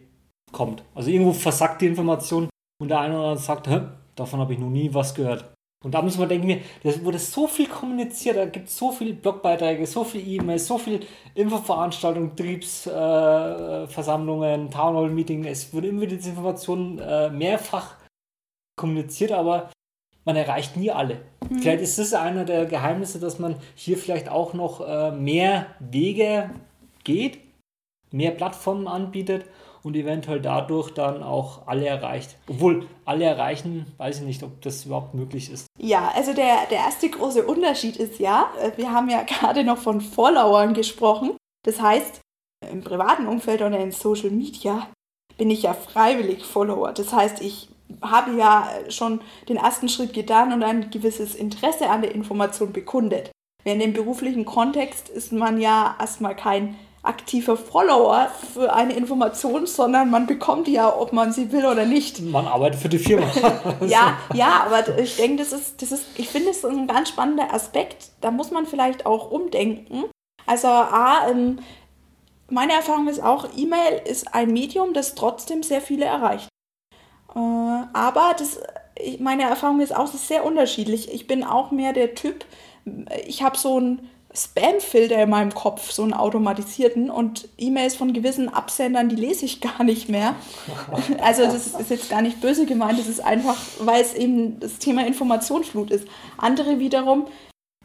kommt. 0.52 0.84
Also 0.94 1.10
irgendwo 1.10 1.32
versackt 1.32 1.82
die 1.82 1.86
Information 1.86 2.48
und 2.80 2.88
der 2.88 3.00
eine 3.00 3.14
oder 3.14 3.28
andere 3.30 3.42
sagt, 3.42 3.68
davon 4.14 4.40
habe 4.40 4.52
ich 4.52 4.58
noch 4.58 4.70
nie 4.70 4.92
was 4.92 5.14
gehört. 5.14 5.54
Und 5.84 5.92
da 5.92 6.00
muss 6.00 6.16
man 6.16 6.30
denken, 6.30 6.62
da 6.82 7.04
wurde 7.04 7.18
so 7.18 7.46
viel 7.46 7.68
kommuniziert, 7.68 8.38
da 8.38 8.46
gibt 8.46 8.68
es 8.68 8.78
so 8.78 8.90
viele 8.90 9.12
Blogbeiträge, 9.12 9.86
so 9.86 10.02
viele 10.02 10.24
E-Mails, 10.24 10.66
so 10.66 10.78
viele 10.78 11.00
Infoveranstaltungen, 11.34 12.30
Betriebsversammlungen, 12.30 14.68
äh, 14.68 14.70
Townhall-Meetings. 14.70 15.46
Es 15.46 15.74
wurde 15.74 15.88
immer 15.88 16.06
diese 16.06 16.30
Information 16.30 16.98
äh, 16.98 17.28
mehrfach 17.28 17.96
kommuniziert, 18.76 19.32
aber 19.32 19.68
man 20.24 20.36
erreicht 20.36 20.78
nie 20.78 20.90
alle. 20.90 21.20
Mhm. 21.50 21.58
Vielleicht 21.60 21.82
ist 21.82 21.98
das 21.98 22.14
einer 22.14 22.44
der 22.44 22.66
Geheimnisse, 22.66 23.20
dass 23.20 23.38
man 23.38 23.56
hier 23.74 23.98
vielleicht 23.98 24.28
auch 24.28 24.54
noch 24.54 24.80
äh, 24.86 25.12
mehr 25.12 25.66
Wege 25.80 26.50
geht, 27.04 27.38
mehr 28.10 28.30
Plattformen 28.30 28.88
anbietet 28.88 29.44
und 29.82 29.94
eventuell 29.96 30.40
dadurch 30.40 30.90
dann 30.90 31.22
auch 31.22 31.66
alle 31.66 31.86
erreicht. 31.86 32.36
Obwohl 32.48 32.88
alle 33.04 33.26
erreichen, 33.26 33.86
weiß 33.98 34.20
ich 34.20 34.24
nicht, 34.24 34.42
ob 34.42 34.60
das 34.62 34.86
überhaupt 34.86 35.14
möglich 35.14 35.50
ist. 35.50 35.66
Ja, 35.78 36.10
also 36.14 36.32
der, 36.32 36.66
der 36.70 36.78
erste 36.78 37.08
große 37.10 37.44
Unterschied 37.44 37.96
ist 37.96 38.18
ja, 38.18 38.50
äh, 38.60 38.72
wir 38.76 38.90
haben 38.90 39.10
ja 39.10 39.22
gerade 39.26 39.62
noch 39.62 39.78
von 39.78 40.00
Followern 40.00 40.74
gesprochen. 40.74 41.36
Das 41.64 41.80
heißt, 41.80 42.20
im 42.70 42.82
privaten 42.82 43.26
Umfeld 43.26 43.60
oder 43.60 43.78
in 43.78 43.92
Social 43.92 44.30
Media 44.30 44.88
bin 45.36 45.50
ich 45.50 45.62
ja 45.62 45.74
freiwillig 45.74 46.44
Follower. 46.44 46.92
Das 46.92 47.12
heißt, 47.12 47.42
ich 47.42 47.68
habe 48.02 48.36
ja 48.36 48.68
schon 48.88 49.20
den 49.48 49.56
ersten 49.56 49.88
Schritt 49.88 50.12
getan 50.12 50.52
und 50.52 50.62
ein 50.62 50.90
gewisses 50.90 51.34
Interesse 51.34 51.88
an 51.88 52.02
der 52.02 52.14
Information 52.14 52.72
bekundet. 52.72 53.30
Während 53.64 53.82
im 53.82 53.92
beruflichen 53.92 54.44
Kontext 54.44 55.08
ist 55.08 55.32
man 55.32 55.60
ja 55.60 55.96
erstmal 55.98 56.36
kein 56.36 56.76
aktiver 57.04 57.56
Follower 57.56 58.28
für 58.54 58.72
eine 58.72 58.94
Information, 58.94 59.66
sondern 59.66 60.10
man 60.10 60.26
bekommt 60.26 60.66
die 60.66 60.72
ja, 60.72 60.94
ob 60.94 61.12
man 61.12 61.32
sie 61.32 61.52
will 61.52 61.66
oder 61.66 61.84
nicht. 61.84 62.20
Man 62.20 62.46
arbeitet 62.46 62.80
für 62.80 62.88
die 62.88 62.98
Firma. 62.98 63.26
ja, 63.86 64.18
ja, 64.32 64.66
aber 64.66 64.98
ich 64.98 65.16
denke, 65.16 65.42
das 65.42 65.52
ist, 65.52 65.82
das 65.82 65.92
ist, 65.92 66.06
ich 66.16 66.28
finde 66.28 66.50
es 66.50 66.64
ein 66.64 66.86
ganz 66.86 67.10
spannender 67.10 67.52
Aspekt. 67.52 68.10
Da 68.20 68.30
muss 68.30 68.50
man 68.50 68.66
vielleicht 68.66 69.06
auch 69.06 69.30
umdenken. 69.30 70.04
Also 70.46 70.68
A, 70.68 71.28
ähm, 71.30 71.58
meine 72.50 72.72
Erfahrung 72.72 73.08
ist 73.08 73.22
auch, 73.22 73.48
E-Mail 73.56 74.02
ist 74.06 74.34
ein 74.34 74.52
Medium, 74.52 74.92
das 74.92 75.14
trotzdem 75.14 75.62
sehr 75.62 75.80
viele 75.80 76.04
erreicht. 76.04 76.48
Äh, 77.34 77.38
aber 77.38 78.34
das, 78.38 78.60
meine 79.18 79.44
Erfahrung 79.44 79.80
ist 79.80 79.94
auch, 79.94 80.04
es 80.04 80.14
ist 80.14 80.28
sehr 80.28 80.44
unterschiedlich. 80.44 81.12
Ich 81.12 81.26
bin 81.26 81.44
auch 81.44 81.70
mehr 81.70 81.92
der 81.92 82.14
Typ, 82.14 82.44
ich 83.26 83.42
habe 83.42 83.56
so 83.56 83.80
ein 83.80 84.10
Spam-Filter 84.36 85.22
in 85.22 85.30
meinem 85.30 85.54
Kopf, 85.54 85.92
so 85.92 86.02
einen 86.02 86.12
automatisierten 86.12 87.08
und 87.08 87.48
E-Mails 87.56 87.94
von 87.94 88.12
gewissen 88.12 88.48
Absendern, 88.48 89.08
die 89.08 89.16
lese 89.16 89.44
ich 89.44 89.60
gar 89.60 89.84
nicht 89.84 90.08
mehr. 90.08 90.34
Also 91.22 91.44
das 91.44 91.68
ist 91.68 91.90
jetzt 91.90 92.10
gar 92.10 92.20
nicht 92.20 92.40
böse 92.40 92.66
gemeint, 92.66 92.98
das 92.98 93.06
ist 93.06 93.20
einfach, 93.20 93.56
weil 93.78 94.02
es 94.02 94.14
eben 94.14 94.58
das 94.58 94.78
Thema 94.78 95.06
Informationsflut 95.06 95.90
ist. 95.90 96.08
Andere 96.36 96.80
wiederum 96.80 97.26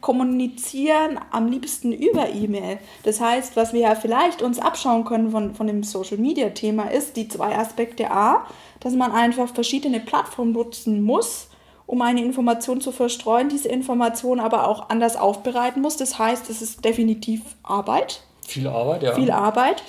kommunizieren 0.00 1.18
am 1.30 1.48
liebsten 1.48 1.92
über 1.92 2.30
E-Mail. 2.30 2.78
Das 3.02 3.20
heißt, 3.20 3.56
was 3.56 3.72
wir 3.72 3.80
ja 3.80 3.94
vielleicht 3.94 4.42
uns 4.42 4.58
abschauen 4.58 5.04
können 5.04 5.30
von, 5.30 5.54
von 5.54 5.66
dem 5.66 5.82
Social-Media-Thema 5.82 6.90
ist, 6.90 7.16
die 7.16 7.28
zwei 7.28 7.56
Aspekte 7.56 8.10
A, 8.10 8.46
dass 8.80 8.94
man 8.94 9.12
einfach 9.12 9.52
verschiedene 9.52 10.00
Plattformen 10.00 10.52
nutzen 10.52 11.02
muss, 11.02 11.48
um 11.86 12.02
eine 12.02 12.22
Information 12.22 12.80
zu 12.80 12.92
verstreuen, 12.92 13.48
diese 13.48 13.68
Information 13.68 14.40
aber 14.40 14.68
auch 14.68 14.90
anders 14.90 15.16
aufbereiten 15.16 15.82
muss. 15.82 15.96
Das 15.96 16.18
heißt, 16.18 16.48
es 16.48 16.62
ist 16.62 16.84
definitiv 16.84 17.42
Arbeit. 17.62 18.22
Viel 18.46 18.68
Arbeit, 18.68 19.02
ja. 19.02 19.14
Viel 19.14 19.30
Arbeit. 19.30 19.82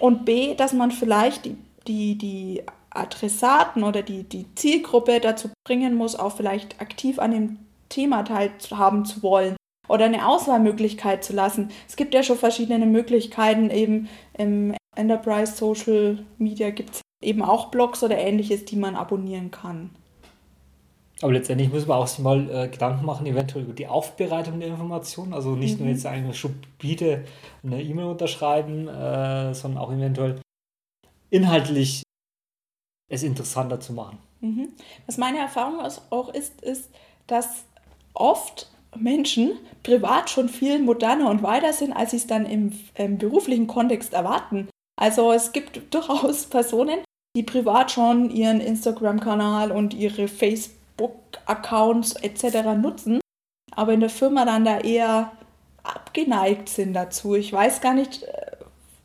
Und 0.00 0.24
B, 0.24 0.54
dass 0.54 0.72
man 0.72 0.90
vielleicht 0.90 1.44
die, 1.44 1.56
die, 1.86 2.18
die 2.18 2.62
Adressaten 2.90 3.84
oder 3.84 4.02
die, 4.02 4.24
die 4.24 4.46
Zielgruppe 4.54 5.20
dazu 5.20 5.50
bringen 5.64 5.94
muss, 5.94 6.16
auch 6.16 6.36
vielleicht 6.36 6.80
aktiv 6.80 7.18
an 7.18 7.30
dem 7.32 7.58
Thema 7.94 8.24
teilhaben 8.24 9.04
zu 9.04 9.22
wollen 9.22 9.56
oder 9.88 10.06
eine 10.06 10.26
Auswahlmöglichkeit 10.26 11.24
zu 11.24 11.32
lassen. 11.32 11.70
Es 11.88 11.96
gibt 11.96 12.14
ja 12.14 12.22
schon 12.22 12.36
verschiedene 12.36 12.86
Möglichkeiten, 12.86 13.70
eben 13.70 14.08
im 14.36 14.74
Enterprise 14.96 15.56
Social 15.56 16.24
Media 16.38 16.70
gibt 16.70 16.90
es 16.90 17.00
eben 17.22 17.42
auch 17.42 17.70
Blogs 17.70 18.02
oder 18.02 18.18
ähnliches, 18.18 18.64
die 18.64 18.76
man 18.76 18.96
abonnieren 18.96 19.50
kann. 19.50 19.90
Aber 21.22 21.32
letztendlich 21.32 21.72
muss 21.72 21.86
man 21.86 21.98
auch 21.98 22.06
sich 22.06 22.18
mal 22.18 22.50
äh, 22.50 22.68
Gedanken 22.68 23.06
machen, 23.06 23.24
eventuell 23.26 23.64
über 23.64 23.72
die 23.72 23.86
Aufbereitung 23.86 24.58
der 24.58 24.68
Informationen. 24.68 25.32
Also 25.32 25.54
nicht 25.54 25.78
mhm. 25.78 25.86
nur 25.86 25.94
jetzt 25.94 26.06
eine 26.06 26.34
stupide 26.34 27.24
eine 27.62 27.82
E-Mail 27.82 28.06
unterschreiben, 28.06 28.88
äh, 28.88 29.54
sondern 29.54 29.82
auch 29.82 29.92
eventuell 29.92 30.40
inhaltlich 31.30 32.02
es 33.08 33.22
interessanter 33.22 33.80
zu 33.80 33.92
machen. 33.92 34.18
Mhm. 34.40 34.68
Was 35.06 35.16
meine 35.16 35.38
Erfahrung 35.38 35.80
auch 36.10 36.28
ist, 36.28 36.60
ist, 36.62 36.90
dass 37.26 37.64
oft 38.14 38.70
Menschen 38.96 39.58
privat 39.82 40.30
schon 40.30 40.48
viel 40.48 40.78
moderner 40.78 41.30
und 41.30 41.42
weiter 41.42 41.72
sind, 41.72 41.92
als 41.92 42.12
sie 42.12 42.18
es 42.18 42.26
dann 42.26 42.46
im, 42.46 42.72
im 42.94 43.18
beruflichen 43.18 43.66
Kontext 43.66 44.14
erwarten. 44.14 44.68
Also 44.96 45.32
es 45.32 45.52
gibt 45.52 45.82
durchaus 45.94 46.46
Personen, 46.46 47.00
die 47.36 47.42
privat 47.42 47.90
schon 47.90 48.30
ihren 48.30 48.60
Instagram-Kanal 48.60 49.72
und 49.72 49.92
ihre 49.92 50.28
Facebook 50.28 50.84
Facebook-Accounts 50.96 52.16
etc. 52.16 52.76
nutzen, 52.80 53.20
aber 53.72 53.92
in 53.92 54.00
der 54.00 54.10
Firma 54.10 54.44
dann 54.44 54.64
da 54.64 54.78
eher 54.78 55.32
abgeneigt 55.82 56.68
sind 56.68 56.94
dazu. 56.94 57.34
Ich 57.34 57.52
weiß 57.52 57.80
gar 57.80 57.94
nicht, 57.94 58.24
äh, 58.24 58.52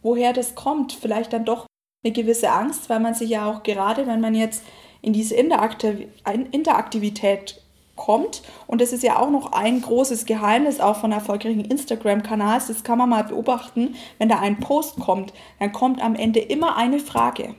woher 0.01 0.33
das 0.33 0.55
kommt. 0.55 0.93
Vielleicht 0.93 1.33
dann 1.33 1.45
doch 1.45 1.65
eine 2.03 2.13
gewisse 2.13 2.51
Angst, 2.51 2.89
weil 2.89 2.99
man 2.99 3.13
sich 3.13 3.29
ja 3.29 3.49
auch 3.49 3.63
gerade, 3.63 4.07
wenn 4.07 4.21
man 4.21 4.35
jetzt 4.35 4.63
in 5.01 5.13
diese 5.13 5.35
Interaktivität 5.35 7.61
kommt, 7.99 8.41
und 8.65 8.81
das 8.81 8.93
ist 8.93 9.03
ja 9.03 9.19
auch 9.19 9.29
noch 9.29 9.51
ein 9.51 9.81
großes 9.81 10.25
Geheimnis 10.25 10.79
auch 10.79 10.95
von 10.95 11.11
erfolgreichen 11.11 11.65
Instagram-Kanals, 11.65 12.67
das 12.67 12.83
kann 12.83 12.97
man 12.97 13.09
mal 13.09 13.25
beobachten, 13.25 13.95
wenn 14.17 14.29
da 14.29 14.39
ein 14.39 14.59
Post 14.59 14.99
kommt, 14.99 15.33
dann 15.59 15.71
kommt 15.71 16.01
am 16.01 16.15
Ende 16.15 16.39
immer 16.39 16.77
eine 16.77 16.99
Frage. 16.99 17.53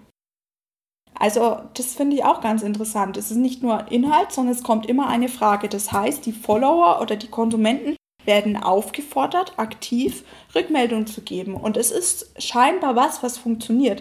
Also 1.14 1.60
das 1.74 1.94
finde 1.94 2.16
ich 2.16 2.24
auch 2.24 2.40
ganz 2.40 2.62
interessant. 2.62 3.18
Es 3.18 3.30
ist 3.30 3.36
nicht 3.36 3.62
nur 3.62 3.92
Inhalt, 3.92 4.32
sondern 4.32 4.54
es 4.54 4.62
kommt 4.62 4.86
immer 4.86 5.06
eine 5.08 5.28
Frage. 5.28 5.68
Das 5.68 5.92
heißt, 5.92 6.24
die 6.24 6.32
Follower 6.32 7.00
oder 7.02 7.14
die 7.16 7.28
Konsumenten 7.28 7.94
werden 8.24 8.56
aufgefordert, 8.56 9.58
aktiv 9.58 10.24
Rückmeldung 10.54 11.06
zu 11.06 11.20
geben. 11.20 11.54
Und 11.54 11.76
es 11.76 11.90
ist 11.90 12.42
scheinbar 12.42 12.96
was, 12.96 13.22
was 13.22 13.36
funktioniert. 13.36 14.00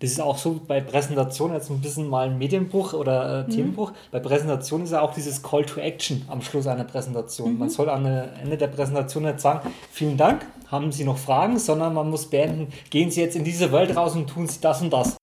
Das 0.00 0.10
ist 0.10 0.20
auch 0.20 0.38
so 0.38 0.60
bei 0.66 0.80
Präsentationen, 0.80 1.56
jetzt 1.56 1.70
ein 1.70 1.80
bisschen 1.80 2.08
mal 2.08 2.28
ein 2.28 2.38
Medienbruch 2.38 2.92
oder 2.92 3.40
äh, 3.40 3.42
mhm. 3.42 3.50
Themenbruch. 3.50 3.92
Bei 4.12 4.20
Präsentationen 4.20 4.84
ist 4.84 4.92
ja 4.92 5.00
auch 5.00 5.12
dieses 5.12 5.42
Call 5.42 5.64
to 5.64 5.80
Action 5.80 6.22
am 6.28 6.40
Schluss 6.40 6.66
einer 6.66 6.84
Präsentation. 6.84 7.54
Mhm. 7.54 7.58
Man 7.58 7.70
soll 7.70 7.88
am 7.88 8.06
Ende 8.06 8.56
der 8.56 8.68
Präsentation 8.68 9.24
nicht 9.24 9.40
sagen, 9.40 9.68
vielen 9.90 10.16
Dank, 10.16 10.46
haben 10.68 10.92
Sie 10.92 11.04
noch 11.04 11.18
Fragen, 11.18 11.58
sondern 11.58 11.94
man 11.94 12.10
muss 12.10 12.26
beenden, 12.26 12.72
gehen 12.90 13.10
Sie 13.10 13.20
jetzt 13.20 13.34
in 13.36 13.44
diese 13.44 13.72
Welt 13.72 13.96
raus 13.96 14.14
und 14.14 14.28
tun 14.28 14.46
Sie 14.46 14.60
das 14.60 14.82
und 14.82 14.92
das 14.92 15.16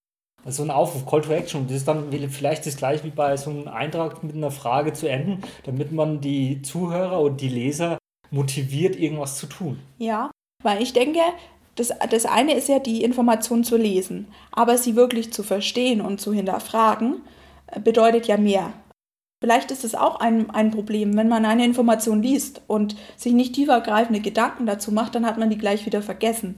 so 0.48 0.62
ein 0.62 0.70
Aufruf, 0.70 1.06
Call 1.06 1.22
to 1.22 1.32
Action. 1.32 1.66
Das 1.66 1.78
ist 1.78 1.88
dann 1.88 2.12
vielleicht 2.30 2.66
das 2.66 2.76
gleiche 2.76 3.04
wie 3.04 3.10
bei 3.10 3.36
so 3.36 3.50
einem 3.50 3.68
Eintrag 3.68 4.22
mit 4.22 4.36
einer 4.36 4.50
Frage 4.50 4.92
zu 4.92 5.08
enden, 5.08 5.42
damit 5.64 5.92
man 5.92 6.20
die 6.20 6.62
Zuhörer 6.62 7.20
und 7.20 7.40
die 7.40 7.48
Leser 7.48 7.98
motiviert, 8.30 8.96
irgendwas 8.96 9.38
zu 9.38 9.46
tun. 9.46 9.78
Ja, 9.98 10.30
weil 10.62 10.82
ich 10.82 10.92
denke, 10.92 11.20
das, 11.76 11.92
das 12.10 12.26
eine 12.26 12.54
ist 12.54 12.68
ja 12.68 12.78
die 12.78 13.02
Information 13.02 13.62
zu 13.62 13.76
lesen, 13.76 14.28
aber 14.50 14.78
sie 14.78 14.96
wirklich 14.96 15.32
zu 15.32 15.42
verstehen 15.42 16.00
und 16.00 16.20
zu 16.20 16.32
hinterfragen, 16.32 17.22
äh, 17.68 17.80
bedeutet 17.80 18.26
ja 18.26 18.36
mehr. 18.36 18.72
Vielleicht 19.42 19.70
ist 19.70 19.84
es 19.84 19.94
auch 19.94 20.18
ein, 20.18 20.50
ein 20.50 20.70
Problem, 20.70 21.16
wenn 21.16 21.28
man 21.28 21.44
eine 21.44 21.64
Information 21.64 22.22
liest 22.22 22.62
und 22.66 22.96
sich 23.16 23.34
nicht 23.34 23.54
tiefergreifende 23.54 24.20
Gedanken 24.20 24.64
dazu 24.66 24.90
macht, 24.92 25.14
dann 25.14 25.26
hat 25.26 25.38
man 25.38 25.50
die 25.50 25.58
gleich 25.58 25.84
wieder 25.84 26.00
vergessen. 26.00 26.56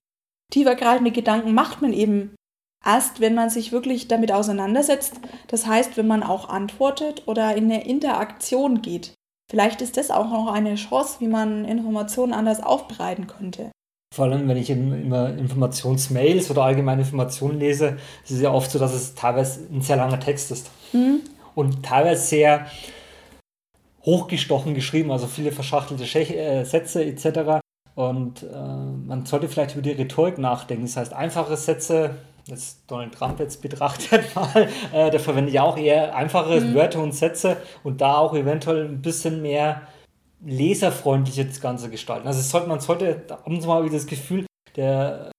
Tiefergreifende 0.52 1.10
Gedanken 1.10 1.52
macht 1.54 1.82
man 1.82 1.92
eben 1.92 2.36
erst, 2.84 3.20
wenn 3.20 3.34
man 3.34 3.50
sich 3.50 3.72
wirklich 3.72 4.06
damit 4.06 4.30
auseinandersetzt. 4.30 5.20
Das 5.48 5.66
heißt, 5.66 5.96
wenn 5.96 6.06
man 6.06 6.22
auch 6.22 6.48
antwortet 6.48 7.24
oder 7.26 7.56
in 7.56 7.64
eine 7.64 7.84
Interaktion 7.84 8.80
geht. 8.80 9.12
Vielleicht 9.50 9.82
ist 9.82 9.96
das 9.96 10.10
auch 10.10 10.30
noch 10.30 10.52
eine 10.52 10.76
Chance, 10.76 11.16
wie 11.20 11.28
man 11.28 11.64
Informationen 11.64 12.32
anders 12.32 12.62
aufbereiten 12.62 13.26
könnte. 13.26 13.72
Vor 14.14 14.24
allem, 14.24 14.48
wenn 14.48 14.56
ich 14.56 14.70
immer 14.70 15.36
Informationsmails 15.36 16.50
oder 16.50 16.62
allgemeine 16.62 17.02
Informationen 17.02 17.58
lese, 17.58 17.98
ist 18.24 18.30
es 18.30 18.40
ja 18.40 18.50
oft 18.50 18.70
so, 18.70 18.78
dass 18.78 18.94
es 18.94 19.14
teilweise 19.14 19.66
ein 19.70 19.82
sehr 19.82 19.96
langer 19.96 20.18
Text 20.18 20.50
ist. 20.50 20.70
Mhm. 20.92 21.20
Und 21.54 21.84
teilweise 21.84 22.22
sehr 22.22 22.66
hochgestochen 24.04 24.74
geschrieben, 24.74 25.10
also 25.12 25.26
viele 25.26 25.52
verschachtelte 25.52 26.04
äh, 26.04 26.64
Sätze 26.64 27.04
etc. 27.04 27.60
Und 27.94 28.42
äh, 28.44 28.46
man 28.46 29.26
sollte 29.26 29.48
vielleicht 29.48 29.74
über 29.74 29.82
die 29.82 29.90
Rhetorik 29.90 30.38
nachdenken. 30.38 30.86
Das 30.86 30.96
heißt, 30.96 31.12
einfache 31.12 31.56
Sätze 31.56 32.16
jetzt 32.46 32.90
Donald 32.90 33.12
Trump 33.12 33.38
jetzt 33.40 33.60
betrachtet 33.60 34.34
mal, 34.34 34.68
äh, 34.92 35.10
der 35.10 35.20
verwendet 35.20 35.54
ja 35.54 35.62
auch 35.62 35.76
eher 35.76 36.16
einfache 36.16 36.60
mhm. 36.60 36.74
Wörter 36.74 37.02
und 37.02 37.12
Sätze 37.12 37.58
und 37.84 38.00
da 38.00 38.16
auch 38.16 38.34
eventuell 38.34 38.86
ein 38.86 39.02
bisschen 39.02 39.42
mehr 39.42 39.82
leserfreundlich 40.44 41.36
das 41.46 41.60
Ganze 41.60 41.90
gestalten. 41.90 42.26
Also 42.26 42.40
es 42.40 42.50
sollte, 42.50 42.68
man 42.68 42.80
sollte, 42.80 43.22
da 43.26 43.42
haben 43.44 43.60
Sie 43.60 43.66
mal 43.66 43.84
wieder 43.84 43.94
das 43.94 44.06
Gefühl, 44.06 44.46
der 44.76 45.30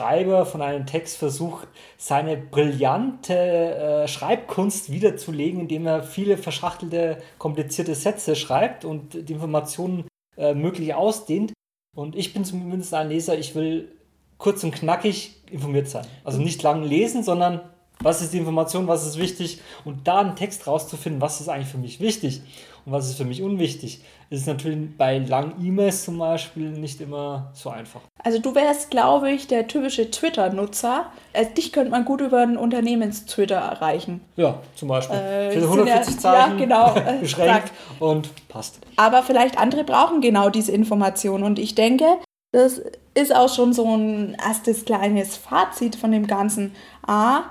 Schreiber 0.00 0.46
von 0.46 0.62
einem 0.62 0.86
Text 0.86 1.16
versucht, 1.16 1.66
seine 1.96 2.36
brillante 2.36 3.34
äh, 3.34 4.08
Schreibkunst 4.08 4.92
wiederzulegen, 4.92 5.62
indem 5.62 5.86
er 5.86 6.04
viele 6.04 6.38
verschachtelte, 6.38 7.18
komplizierte 7.38 7.96
Sätze 7.96 8.36
schreibt 8.36 8.84
und 8.84 9.28
die 9.28 9.32
Informationen 9.32 10.06
äh, 10.36 10.54
möglich 10.54 10.94
ausdehnt. 10.94 11.52
Und 11.96 12.14
ich 12.14 12.32
bin 12.32 12.44
zumindest 12.44 12.94
ein 12.94 13.08
Leser, 13.08 13.36
ich 13.36 13.56
will 13.56 13.90
kurz 14.38 14.62
und 14.62 14.72
knackig 14.72 15.42
informiert 15.50 15.88
sein. 15.88 16.06
Also 16.22 16.40
nicht 16.40 16.62
lang 16.62 16.84
lesen, 16.84 17.24
sondern 17.24 17.60
was 18.02 18.22
ist 18.22 18.32
die 18.32 18.38
Information, 18.38 18.86
was 18.86 19.06
ist 19.06 19.18
wichtig 19.18 19.60
und 19.84 20.06
da 20.06 20.20
einen 20.20 20.36
Text 20.36 20.66
rauszufinden, 20.66 21.20
was 21.20 21.40
ist 21.40 21.48
eigentlich 21.48 21.68
für 21.68 21.78
mich 21.78 22.00
wichtig 22.00 22.42
und 22.86 22.92
was 22.92 23.08
ist 23.08 23.16
für 23.16 23.24
mich 23.24 23.42
unwichtig, 23.42 24.00
ist 24.30 24.46
natürlich 24.46 24.96
bei 24.96 25.18
langen 25.18 25.54
E-Mails 25.64 26.04
zum 26.04 26.18
Beispiel 26.18 26.70
nicht 26.70 27.00
immer 27.00 27.50
so 27.54 27.70
einfach. 27.70 28.00
Also 28.22 28.38
du 28.38 28.54
wärst, 28.54 28.90
glaube 28.90 29.30
ich, 29.30 29.46
der 29.46 29.66
typische 29.66 30.10
Twitter-Nutzer. 30.10 31.06
Also 31.32 31.50
dich 31.50 31.72
könnte 31.72 31.90
man 31.90 32.04
gut 32.04 32.20
über 32.20 32.38
einen 32.38 32.56
Unternehmens-Twitter 32.56 33.56
erreichen. 33.56 34.20
Ja, 34.36 34.58
zum 34.74 34.88
Beispiel. 34.88 35.16
Äh, 35.16 35.56
140 35.56 36.14
ja, 36.14 36.20
Zeichen 36.20 36.58
ja, 36.58 36.64
genau, 36.64 36.94
äh, 36.96 37.18
beschränkt 37.20 37.72
und 38.00 38.30
passt. 38.48 38.80
Aber 38.96 39.22
vielleicht 39.22 39.58
andere 39.58 39.84
brauchen 39.84 40.20
genau 40.20 40.50
diese 40.50 40.72
Information 40.72 41.42
und 41.42 41.58
ich 41.58 41.74
denke, 41.74 42.04
das 42.52 42.80
ist 43.14 43.34
auch 43.34 43.54
schon 43.54 43.72
so 43.72 43.84
ein 43.94 44.36
erstes 44.42 44.84
kleines 44.84 45.36
Fazit 45.36 45.96
von 45.96 46.12
dem 46.12 46.26
Ganzen. 46.26 46.74
A, 47.06 47.42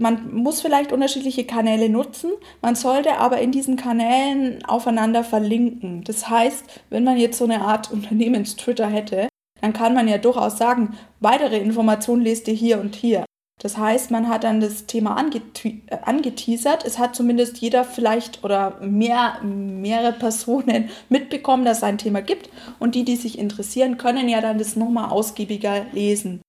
man 0.00 0.34
muss 0.34 0.62
vielleicht 0.62 0.92
unterschiedliche 0.92 1.44
Kanäle 1.44 1.88
nutzen, 1.88 2.30
man 2.62 2.74
sollte 2.74 3.18
aber 3.18 3.40
in 3.40 3.52
diesen 3.52 3.76
Kanälen 3.76 4.64
aufeinander 4.64 5.22
verlinken. 5.22 6.02
Das 6.04 6.28
heißt, 6.28 6.64
wenn 6.88 7.04
man 7.04 7.18
jetzt 7.18 7.38
so 7.38 7.44
eine 7.44 7.60
Art 7.60 7.92
Unternehmens-Twitter 7.92 8.86
hätte, 8.86 9.28
dann 9.60 9.74
kann 9.74 9.94
man 9.94 10.08
ja 10.08 10.16
durchaus 10.18 10.56
sagen, 10.56 10.96
weitere 11.20 11.58
Informationen 11.58 12.22
lest 12.22 12.48
ihr 12.48 12.54
hier 12.54 12.80
und 12.80 12.96
hier. 12.96 13.24
Das 13.62 13.76
heißt, 13.76 14.10
man 14.10 14.28
hat 14.30 14.44
dann 14.44 14.60
das 14.60 14.86
Thema 14.86 15.22
äh, 15.22 15.96
angeteasert. 16.02 16.86
Es 16.86 16.98
hat 16.98 17.14
zumindest 17.14 17.58
jeder 17.58 17.84
vielleicht 17.84 18.42
oder 18.42 18.78
mehr, 18.80 19.38
mehrere 19.42 20.14
Personen 20.14 20.88
mitbekommen, 21.10 21.66
dass 21.66 21.78
es 21.78 21.82
ein 21.82 21.98
Thema 21.98 22.22
gibt. 22.22 22.48
Und 22.78 22.94
die, 22.94 23.04
die 23.04 23.16
sich 23.16 23.38
interessieren, 23.38 23.98
können 23.98 24.30
ja 24.30 24.40
dann 24.40 24.56
das 24.56 24.76
nochmal 24.76 25.10
ausgiebiger 25.10 25.84
lesen. 25.92 26.40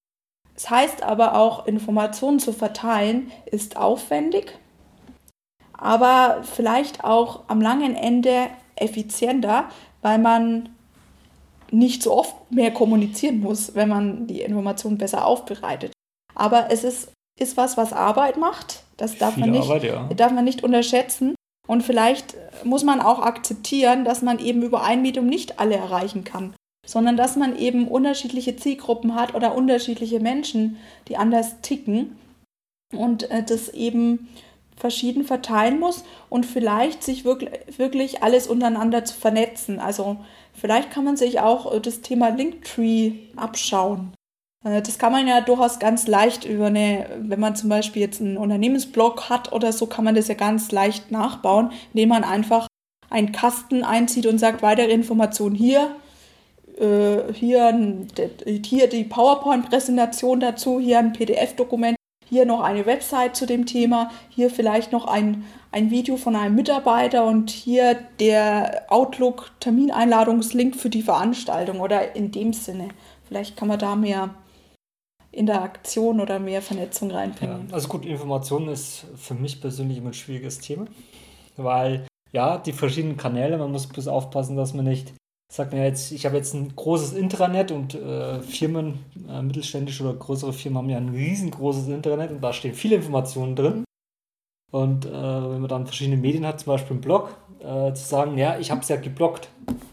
Das 0.62 0.70
heißt 0.70 1.01
aber 1.01 1.36
auch, 1.36 1.65
Informationen 1.65 2.38
zu 2.38 2.53
verteilen 2.53 3.32
ist 3.48 3.77
aufwendig, 3.77 4.60
aber 5.74 6.44
vielleicht 6.44 7.03
auch 7.03 7.46
am 7.48 7.62
langen 7.62 7.96
Ende 7.96 8.48
effizienter, 8.75 9.70
weil 10.03 10.20
man 10.20 10.70
nicht 11.72 12.03
so 12.03 12.13
oft 12.13 12.51
mehr 12.51 12.72
kommunizieren 12.72 13.39
muss, 13.39 13.74
wenn 13.74 13.89
man 13.89 14.27
die 14.27 14.41
Informationen 14.41 15.00
besser 15.00 15.25
aufbereitet. 15.25 15.94
Aber 16.36 16.70
es 16.70 16.84
ist, 16.84 17.12
ist 17.39 17.58
was, 17.58 17.75
was 17.75 17.91
Arbeit 17.91 18.38
macht. 18.38 18.84
Das 18.98 19.18
darf 19.18 19.38
man, 19.38 19.50
nicht, 19.50 19.63
Arbeit, 19.63 19.84
ja. 19.84 20.10
darf 20.15 20.32
man 20.32 20.44
nicht 20.44 20.63
unterschätzen. 20.63 21.34
Und 21.68 21.82
vielleicht 21.82 22.36
muss 22.63 22.84
man 22.84 23.01
auch 23.01 23.20
akzeptieren, 23.20 24.06
dass 24.06 24.22
man 24.22 24.38
eben 24.38 24.62
über 24.62 24.84
ein 24.84 25.01
Medium 25.01 25.25
nicht 25.25 25.60
alle 25.60 25.77
erreichen 25.77 26.24
kann, 26.24 26.53
sondern 26.85 27.17
dass 27.17 27.35
man 27.35 27.57
eben 27.57 27.88
unterschiedliche 27.88 28.55
Zielgruppen 28.55 29.15
hat 29.15 29.35
oder 29.35 29.55
unterschiedliche 29.55 30.19
Menschen, 30.19 30.77
die 31.07 31.17
anders 31.17 31.61
ticken 31.61 32.17
und 32.93 33.29
äh, 33.29 33.43
das 33.43 33.69
eben 33.69 34.29
verschieden 34.75 35.23
verteilen 35.23 35.79
muss 35.79 36.03
und 36.29 36.45
vielleicht 36.45 37.03
sich 37.03 37.23
wirklich, 37.23 37.51
wirklich 37.77 38.23
alles 38.23 38.47
untereinander 38.47 39.05
zu 39.05 39.15
vernetzen. 39.15 39.79
Also 39.79 40.17
vielleicht 40.53 40.91
kann 40.91 41.03
man 41.03 41.17
sich 41.17 41.39
auch 41.39 41.71
äh, 41.71 41.79
das 41.79 42.01
Thema 42.01 42.29
Linktree 42.29 43.13
abschauen. 43.35 44.13
Äh, 44.65 44.81
das 44.81 44.97
kann 44.97 45.11
man 45.11 45.27
ja 45.27 45.41
durchaus 45.41 45.79
ganz 45.79 46.07
leicht 46.07 46.45
über 46.45 46.67
eine, 46.67 47.07
wenn 47.19 47.39
man 47.39 47.55
zum 47.55 47.69
Beispiel 47.69 48.01
jetzt 48.01 48.21
einen 48.21 48.38
Unternehmensblog 48.38 49.29
hat 49.29 49.53
oder 49.53 49.71
so, 49.71 49.85
kann 49.85 50.03
man 50.03 50.15
das 50.15 50.27
ja 50.27 50.35
ganz 50.35 50.71
leicht 50.71 51.11
nachbauen, 51.11 51.71
indem 51.93 52.09
man 52.09 52.23
einfach 52.23 52.67
einen 53.11 53.31
Kasten 53.31 53.83
einzieht 53.83 54.25
und 54.25 54.39
sagt, 54.39 54.61
weitere 54.63 54.91
Informationen 54.91 55.55
hier, 55.55 55.95
äh, 56.80 57.34
hier, 57.34 58.06
hier 58.66 58.88
die 58.90 59.04
PowerPoint-Präsentation 59.04 60.40
dazu, 60.40 60.80
hier 60.80 61.00
ein 61.00 61.13
PDF-Dokument, 61.13 61.96
hier 62.28 62.46
noch 62.46 62.62
eine 62.62 62.86
Website 62.86 63.36
zu 63.36 63.46
dem 63.46 63.66
Thema, 63.66 64.10
hier 64.30 64.50
vielleicht 64.50 64.92
noch 64.94 65.06
ein, 65.06 65.44
ein 65.72 65.92
Video 65.92 66.16
von 66.16 66.36
einem 66.36 66.56
Mitarbeiter 66.56 67.25
und 67.25 67.50
hier 67.50 67.96
der 68.20 68.86
Outlook-Termineinladungslink 68.88 70.75
für 70.78 70.90
die 70.90 71.01
Veranstaltung 71.01 71.82
oder 71.82 72.16
in 72.16 72.32
dem 72.32 72.54
Sinne. 72.54 72.90
Vielleicht 73.28 73.58
kann 73.58 73.68
man 73.68 73.80
da 73.80 73.96
mehr 73.96 74.34
Interaktion 75.32 76.20
oder 76.20 76.40
mehr 76.40 76.62
Vernetzung 76.62 77.12
reinbringen. 77.12 77.68
Ja, 77.70 77.74
also 77.74 77.88
gut, 77.88 78.06
Information 78.06 78.68
ist 78.70 79.06
für 79.16 79.34
mich 79.34 79.60
persönlich 79.62 79.98
immer 79.98 80.10
ein 80.10 80.13
schwieriges 80.13 80.60
Thema, 80.60 80.86
weil 81.58 82.06
ja, 82.32 82.58
die 82.58 82.74
verschiedenen 82.74 83.18
Kanäle, 83.18 83.58
man 83.58 83.72
muss 83.72 83.88
bloß 83.88 84.08
aufpassen, 84.08 84.56
dass 84.56 84.74
man 84.74 84.86
nicht 84.86 85.13
sagt 85.51 85.74
mir 85.74 85.84
jetzt, 85.84 86.13
ich 86.13 86.25
habe 86.25 86.38
jetzt 86.38 86.53
ein 86.53 86.74
großes 86.74 87.12
Intranet 87.12 87.74
und 87.74 87.93
äh, 87.93 88.39
Firmen, 88.39 89.00
äh, 89.29 89.41
mittelständische 89.41 90.03
oder 90.03 90.13
größere 90.13 90.53
Firmen 90.53 90.77
haben 90.77 90.89
ja 90.89 90.96
ein 90.96 91.10
riesengroßes 91.10 91.89
Internet 91.89 92.31
und 92.31 92.41
da 92.41 92.53
stehen 92.53 92.74
viele 92.74 92.96
Informationen 92.96 93.58
drin. 93.58 93.84
Und 94.72 95.05
äh, 95.05 95.12
wenn 95.12 95.60
man 95.60 95.67
dann 95.67 95.86
verschiedene 95.86 96.15
Medien 96.15 96.46
hat, 96.46 96.62
zum 96.62 96.72
Beispiel 96.72 96.91
einen 96.91 97.01
Blog, 97.01 97.36
äh, 97.60 97.93
zu 97.93 98.03
sagen, 98.05 98.38
ja, 98.38 98.58
ich 98.60 98.72
habe 98.72 98.79
es 98.79 98.88
ja 98.88 98.96
geblockt 98.96 99.50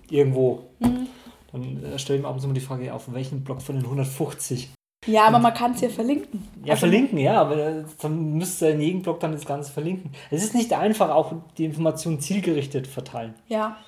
irgendwo, 0.09 0.67
mhm. 0.79 1.09
dann 1.51 1.83
äh, 1.83 1.99
stelle 1.99 2.19
ich 2.19 2.23
mir 2.23 2.29
abends 2.29 2.45
immer 2.45 2.55
die 2.55 2.61
Frage, 2.61 2.95
auf 2.95 3.13
welchen 3.13 3.43
Blog 3.43 3.61
von 3.61 3.75
den 3.75 3.85
150 3.85 4.71
ja, 5.07 5.27
aber 5.27 5.39
man 5.39 5.55
kann 5.55 5.73
es 5.73 5.81
ja 5.81 5.89
verlinken. 5.89 6.47
Ja, 6.65 6.73
also, 6.73 6.81
verlinken, 6.81 7.19
ja, 7.19 7.41
aber 7.41 7.85
dann 8.03 8.33
müsste 8.35 8.69
in 8.69 8.81
jedem 8.81 9.03
Blog 9.03 9.21
dann 9.21 9.33
das 9.33 9.47
Ganze 9.47 9.73
verlinken. 9.73 10.11
Es 10.31 10.43
ist 10.43 10.55
nicht 10.55 10.73
einfach, 10.73 11.11
auch 11.11 11.33
die 11.57 11.65
Informationen 11.65 12.21
zielgerichtet 12.21 12.87
verteilen. 12.87 13.35
Ja, 13.47 13.79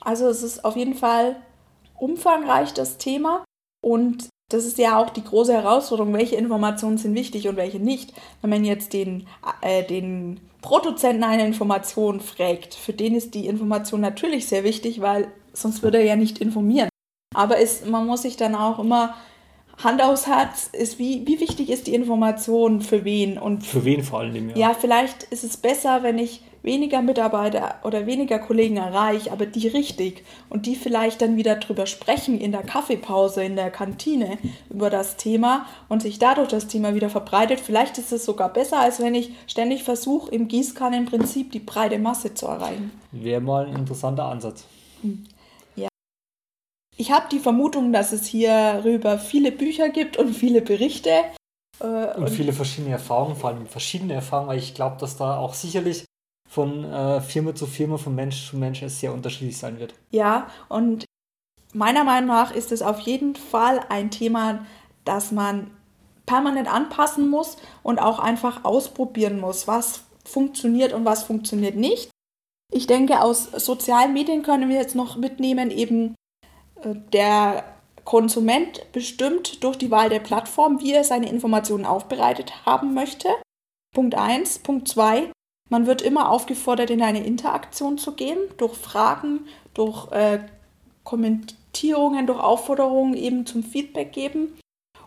also 0.00 0.28
es 0.28 0.42
ist 0.42 0.64
auf 0.64 0.76
jeden 0.76 0.94
Fall 0.94 1.36
umfangreich 1.98 2.72
das 2.74 2.98
Thema 2.98 3.44
und 3.84 4.28
das 4.50 4.64
ist 4.64 4.78
ja 4.78 4.98
auch 4.98 5.10
die 5.10 5.24
große 5.24 5.52
Herausforderung, 5.52 6.14
welche 6.14 6.36
Informationen 6.36 6.96
sind 6.96 7.14
wichtig 7.14 7.48
und 7.48 7.56
welche 7.56 7.78
nicht. 7.78 8.14
Wenn 8.40 8.50
man 8.50 8.64
jetzt 8.64 8.94
den, 8.94 9.26
äh, 9.60 9.84
den 9.84 10.40
Produzenten 10.62 11.22
eine 11.22 11.46
Information 11.46 12.20
fragt, 12.20 12.74
für 12.74 12.94
den 12.94 13.14
ist 13.14 13.34
die 13.34 13.46
Information 13.46 14.00
natürlich 14.00 14.46
sehr 14.48 14.64
wichtig, 14.64 15.02
weil 15.02 15.28
sonst 15.52 15.82
würde 15.82 15.98
er 15.98 16.04
ja 16.04 16.16
nicht 16.16 16.38
informieren. 16.38 16.88
Aber 17.34 17.58
es, 17.58 17.84
man 17.84 18.06
muss 18.06 18.22
sich 18.22 18.36
dann 18.36 18.54
auch 18.54 18.78
immer 18.78 19.14
Hand 19.82 20.02
aufs 20.02 20.26
Herz 20.26 20.70
ist, 20.72 20.98
wie, 20.98 21.26
wie 21.26 21.40
wichtig 21.40 21.68
ist 21.68 21.86
die 21.86 21.94
Information 21.94 22.80
für 22.80 23.04
wen? 23.04 23.38
Und 23.38 23.64
für 23.64 23.84
wen 23.84 24.02
vor 24.02 24.20
allem, 24.20 24.50
ja. 24.50 24.56
Ja, 24.56 24.74
vielleicht 24.74 25.24
ist 25.24 25.44
es 25.44 25.56
besser, 25.56 26.02
wenn 26.02 26.18
ich 26.18 26.42
weniger 26.62 27.02
Mitarbeiter 27.02 27.76
oder 27.84 28.06
weniger 28.06 28.38
Kollegen 28.38 28.76
erreiche, 28.76 29.32
aber 29.32 29.46
die 29.46 29.68
richtig 29.68 30.24
und 30.48 30.66
die 30.66 30.76
vielleicht 30.76 31.22
dann 31.22 31.36
wieder 31.36 31.56
drüber 31.56 31.86
sprechen 31.86 32.40
in 32.40 32.52
der 32.52 32.62
Kaffeepause, 32.62 33.42
in 33.42 33.56
der 33.56 33.70
Kantine 33.70 34.38
über 34.70 34.90
das 34.90 35.16
Thema 35.16 35.66
und 35.88 36.02
sich 36.02 36.18
dadurch 36.18 36.48
das 36.48 36.66
Thema 36.66 36.94
wieder 36.94 37.10
verbreitet. 37.10 37.60
Vielleicht 37.60 37.98
ist 37.98 38.12
es 38.12 38.24
sogar 38.24 38.52
besser, 38.52 38.78
als 38.80 39.00
wenn 39.00 39.14
ich 39.14 39.30
ständig 39.46 39.84
versuche, 39.84 40.30
im 40.30 40.48
Gießkannenprinzip 40.48 41.52
die 41.52 41.60
breite 41.60 41.98
Masse 41.98 42.34
zu 42.34 42.46
erreichen. 42.46 42.90
Wäre 43.12 43.40
mal 43.40 43.66
ein 43.66 43.76
interessanter 43.76 44.24
Ansatz. 44.24 44.64
Hm. 45.02 45.24
Ich 47.00 47.12
habe 47.12 47.26
die 47.30 47.38
Vermutung, 47.38 47.92
dass 47.92 48.10
es 48.10 48.26
hierüber 48.26 49.20
viele 49.20 49.52
Bücher 49.52 49.88
gibt 49.88 50.16
und 50.16 50.34
viele 50.34 50.60
Berichte. 50.60 51.10
Äh, 51.80 51.84
und, 51.84 52.24
und, 52.24 52.30
viele 52.30 52.52
verschiedene 52.52 52.92
Erfahrungen, 52.92 53.36
vor 53.36 53.50
allem 53.50 53.66
verschiedene 53.66 54.14
Erfahrungen, 54.14 54.48
weil 54.48 54.58
ich 54.58 54.74
glaube, 54.74 54.96
dass 54.98 55.16
da 55.16 55.38
auch 55.38 55.54
sicherlich 55.54 56.04
von 56.48 56.84
äh, 56.84 57.20
Firma 57.20 57.54
zu 57.54 57.66
Firma, 57.66 57.98
von 57.98 58.14
Mensch 58.14 58.48
zu 58.48 58.56
Mensch 58.56 58.82
es 58.82 59.00
sehr 59.00 59.12
unterschiedlich 59.12 59.58
sein 59.58 59.78
wird. 59.78 59.94
Ja, 60.10 60.48
und 60.68 61.04
meiner 61.72 62.04
Meinung 62.04 62.28
nach 62.28 62.54
ist 62.54 62.72
es 62.72 62.82
auf 62.82 63.00
jeden 63.00 63.36
Fall 63.36 63.80
ein 63.88 64.10
Thema, 64.10 64.66
das 65.04 65.30
man 65.30 65.70
permanent 66.26 66.72
anpassen 66.72 67.28
muss 67.28 67.56
und 67.82 67.98
auch 67.98 68.18
einfach 68.18 68.64
ausprobieren 68.64 69.40
muss, 69.40 69.66
was 69.68 70.04
funktioniert 70.24 70.92
und 70.92 71.04
was 71.04 71.22
funktioniert 71.22 71.76
nicht. 71.76 72.10
Ich 72.70 72.86
denke, 72.86 73.22
aus 73.22 73.44
sozialen 73.44 74.12
Medien 74.12 74.42
können 74.42 74.68
wir 74.68 74.76
jetzt 74.76 74.94
noch 74.94 75.16
mitnehmen, 75.16 75.70
eben 75.70 76.14
der 76.84 77.64
Konsument 78.04 78.90
bestimmt 78.92 79.62
durch 79.64 79.76
die 79.76 79.90
Wahl 79.90 80.08
der 80.08 80.20
Plattform, 80.20 80.80
wie 80.80 80.92
er 80.92 81.04
seine 81.04 81.28
Informationen 81.28 81.84
aufbereitet 81.84 82.64
haben 82.64 82.94
möchte. 82.94 83.28
Punkt 83.94 84.14
1. 84.14 84.60
Punkt 84.60 84.88
2. 84.88 85.30
Man 85.68 85.86
wird 85.86 86.02
immer 86.02 86.30
aufgefordert, 86.30 86.90
in 86.90 87.02
eine 87.02 87.24
Interaktion 87.24 87.98
zu 87.98 88.12
gehen, 88.12 88.38
durch 88.56 88.74
Fragen, 88.74 89.40
durch 89.74 90.10
äh, 90.12 90.40
Kommentierungen, 91.04 92.26
durch 92.26 92.40
Aufforderungen 92.40 93.14
eben 93.14 93.46
zum 93.46 93.62
Feedback 93.62 94.12
geben. 94.12 94.58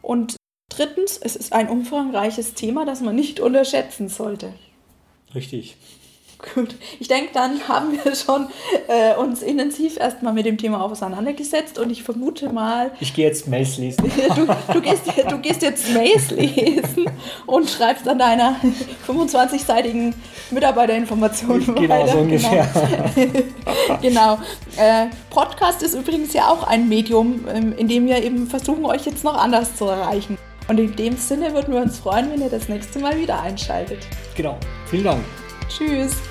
Und 0.02 0.36
drittens, 0.70 1.18
es 1.18 1.36
ist 1.36 1.54
ein 1.54 1.70
umfangreiches 1.70 2.54
Thema, 2.54 2.86
das 2.86 3.02
man 3.02 3.16
nicht 3.16 3.40
unterschätzen 3.42 4.10
sollte. 4.10 4.54
Richtig. 5.34 5.78
Gut, 6.54 6.76
ich 7.00 7.08
denke, 7.08 7.30
dann 7.34 7.68
haben 7.68 7.92
wir 8.04 8.16
schon 8.16 8.48
äh, 8.88 9.16
uns 9.16 9.42
intensiv 9.42 9.98
erstmal 9.98 10.34
mit 10.34 10.46
dem 10.46 10.58
Thema 10.58 10.82
auseinandergesetzt 10.82 11.78
und 11.78 11.92
ich 11.92 12.04
vermute 12.04 12.50
mal. 12.50 12.92
Ich 13.00 13.14
gehe 13.14 13.28
jetzt 13.28 13.48
Mails 13.48 13.78
lesen. 13.78 14.04
du, 14.36 14.48
du, 14.74 14.82
gehst, 14.82 15.04
du 15.30 15.38
gehst 15.38 15.62
jetzt 15.62 15.94
Mails 15.94 16.32
lesen 16.32 17.06
und 17.46 17.70
schreibst 17.70 18.08
an 18.08 18.18
deiner 18.18 18.56
25-seitigen 19.08 20.16
Mitarbeiterinformation 20.50 21.76
genau, 21.76 21.90
weiter. 21.90 22.12
So 22.12 22.18
ungefähr. 22.20 22.68
Genau. 23.16 23.98
genau. 24.02 24.34
Äh, 24.78 25.08
Podcast 25.30 25.84
ist 25.84 25.94
übrigens 25.94 26.34
ja 26.34 26.50
auch 26.50 26.64
ein 26.64 26.90
Medium, 26.90 27.46
ähm, 27.54 27.74
in 27.78 27.88
dem 27.88 28.08
wir 28.08 28.24
eben 28.24 28.48
versuchen, 28.48 28.86
euch 28.86 29.06
jetzt 29.06 29.24
noch 29.24 29.38
anders 29.38 29.76
zu 29.76 29.86
erreichen. 29.86 30.38
Und 30.68 30.80
in 30.80 30.96
dem 30.96 31.18
Sinne 31.18 31.54
würden 31.54 31.74
wir 31.74 31.82
uns 31.82 32.00
freuen, 32.00 32.32
wenn 32.32 32.42
ihr 32.42 32.50
das 32.50 32.70
nächste 32.70 33.00
Mal 33.00 33.18
wieder 33.20 33.42
einschaltet. 33.42 34.00
Genau. 34.36 34.58
Vielen 34.90 35.04
Dank. 35.04 35.24
Tschüss. 35.68 36.31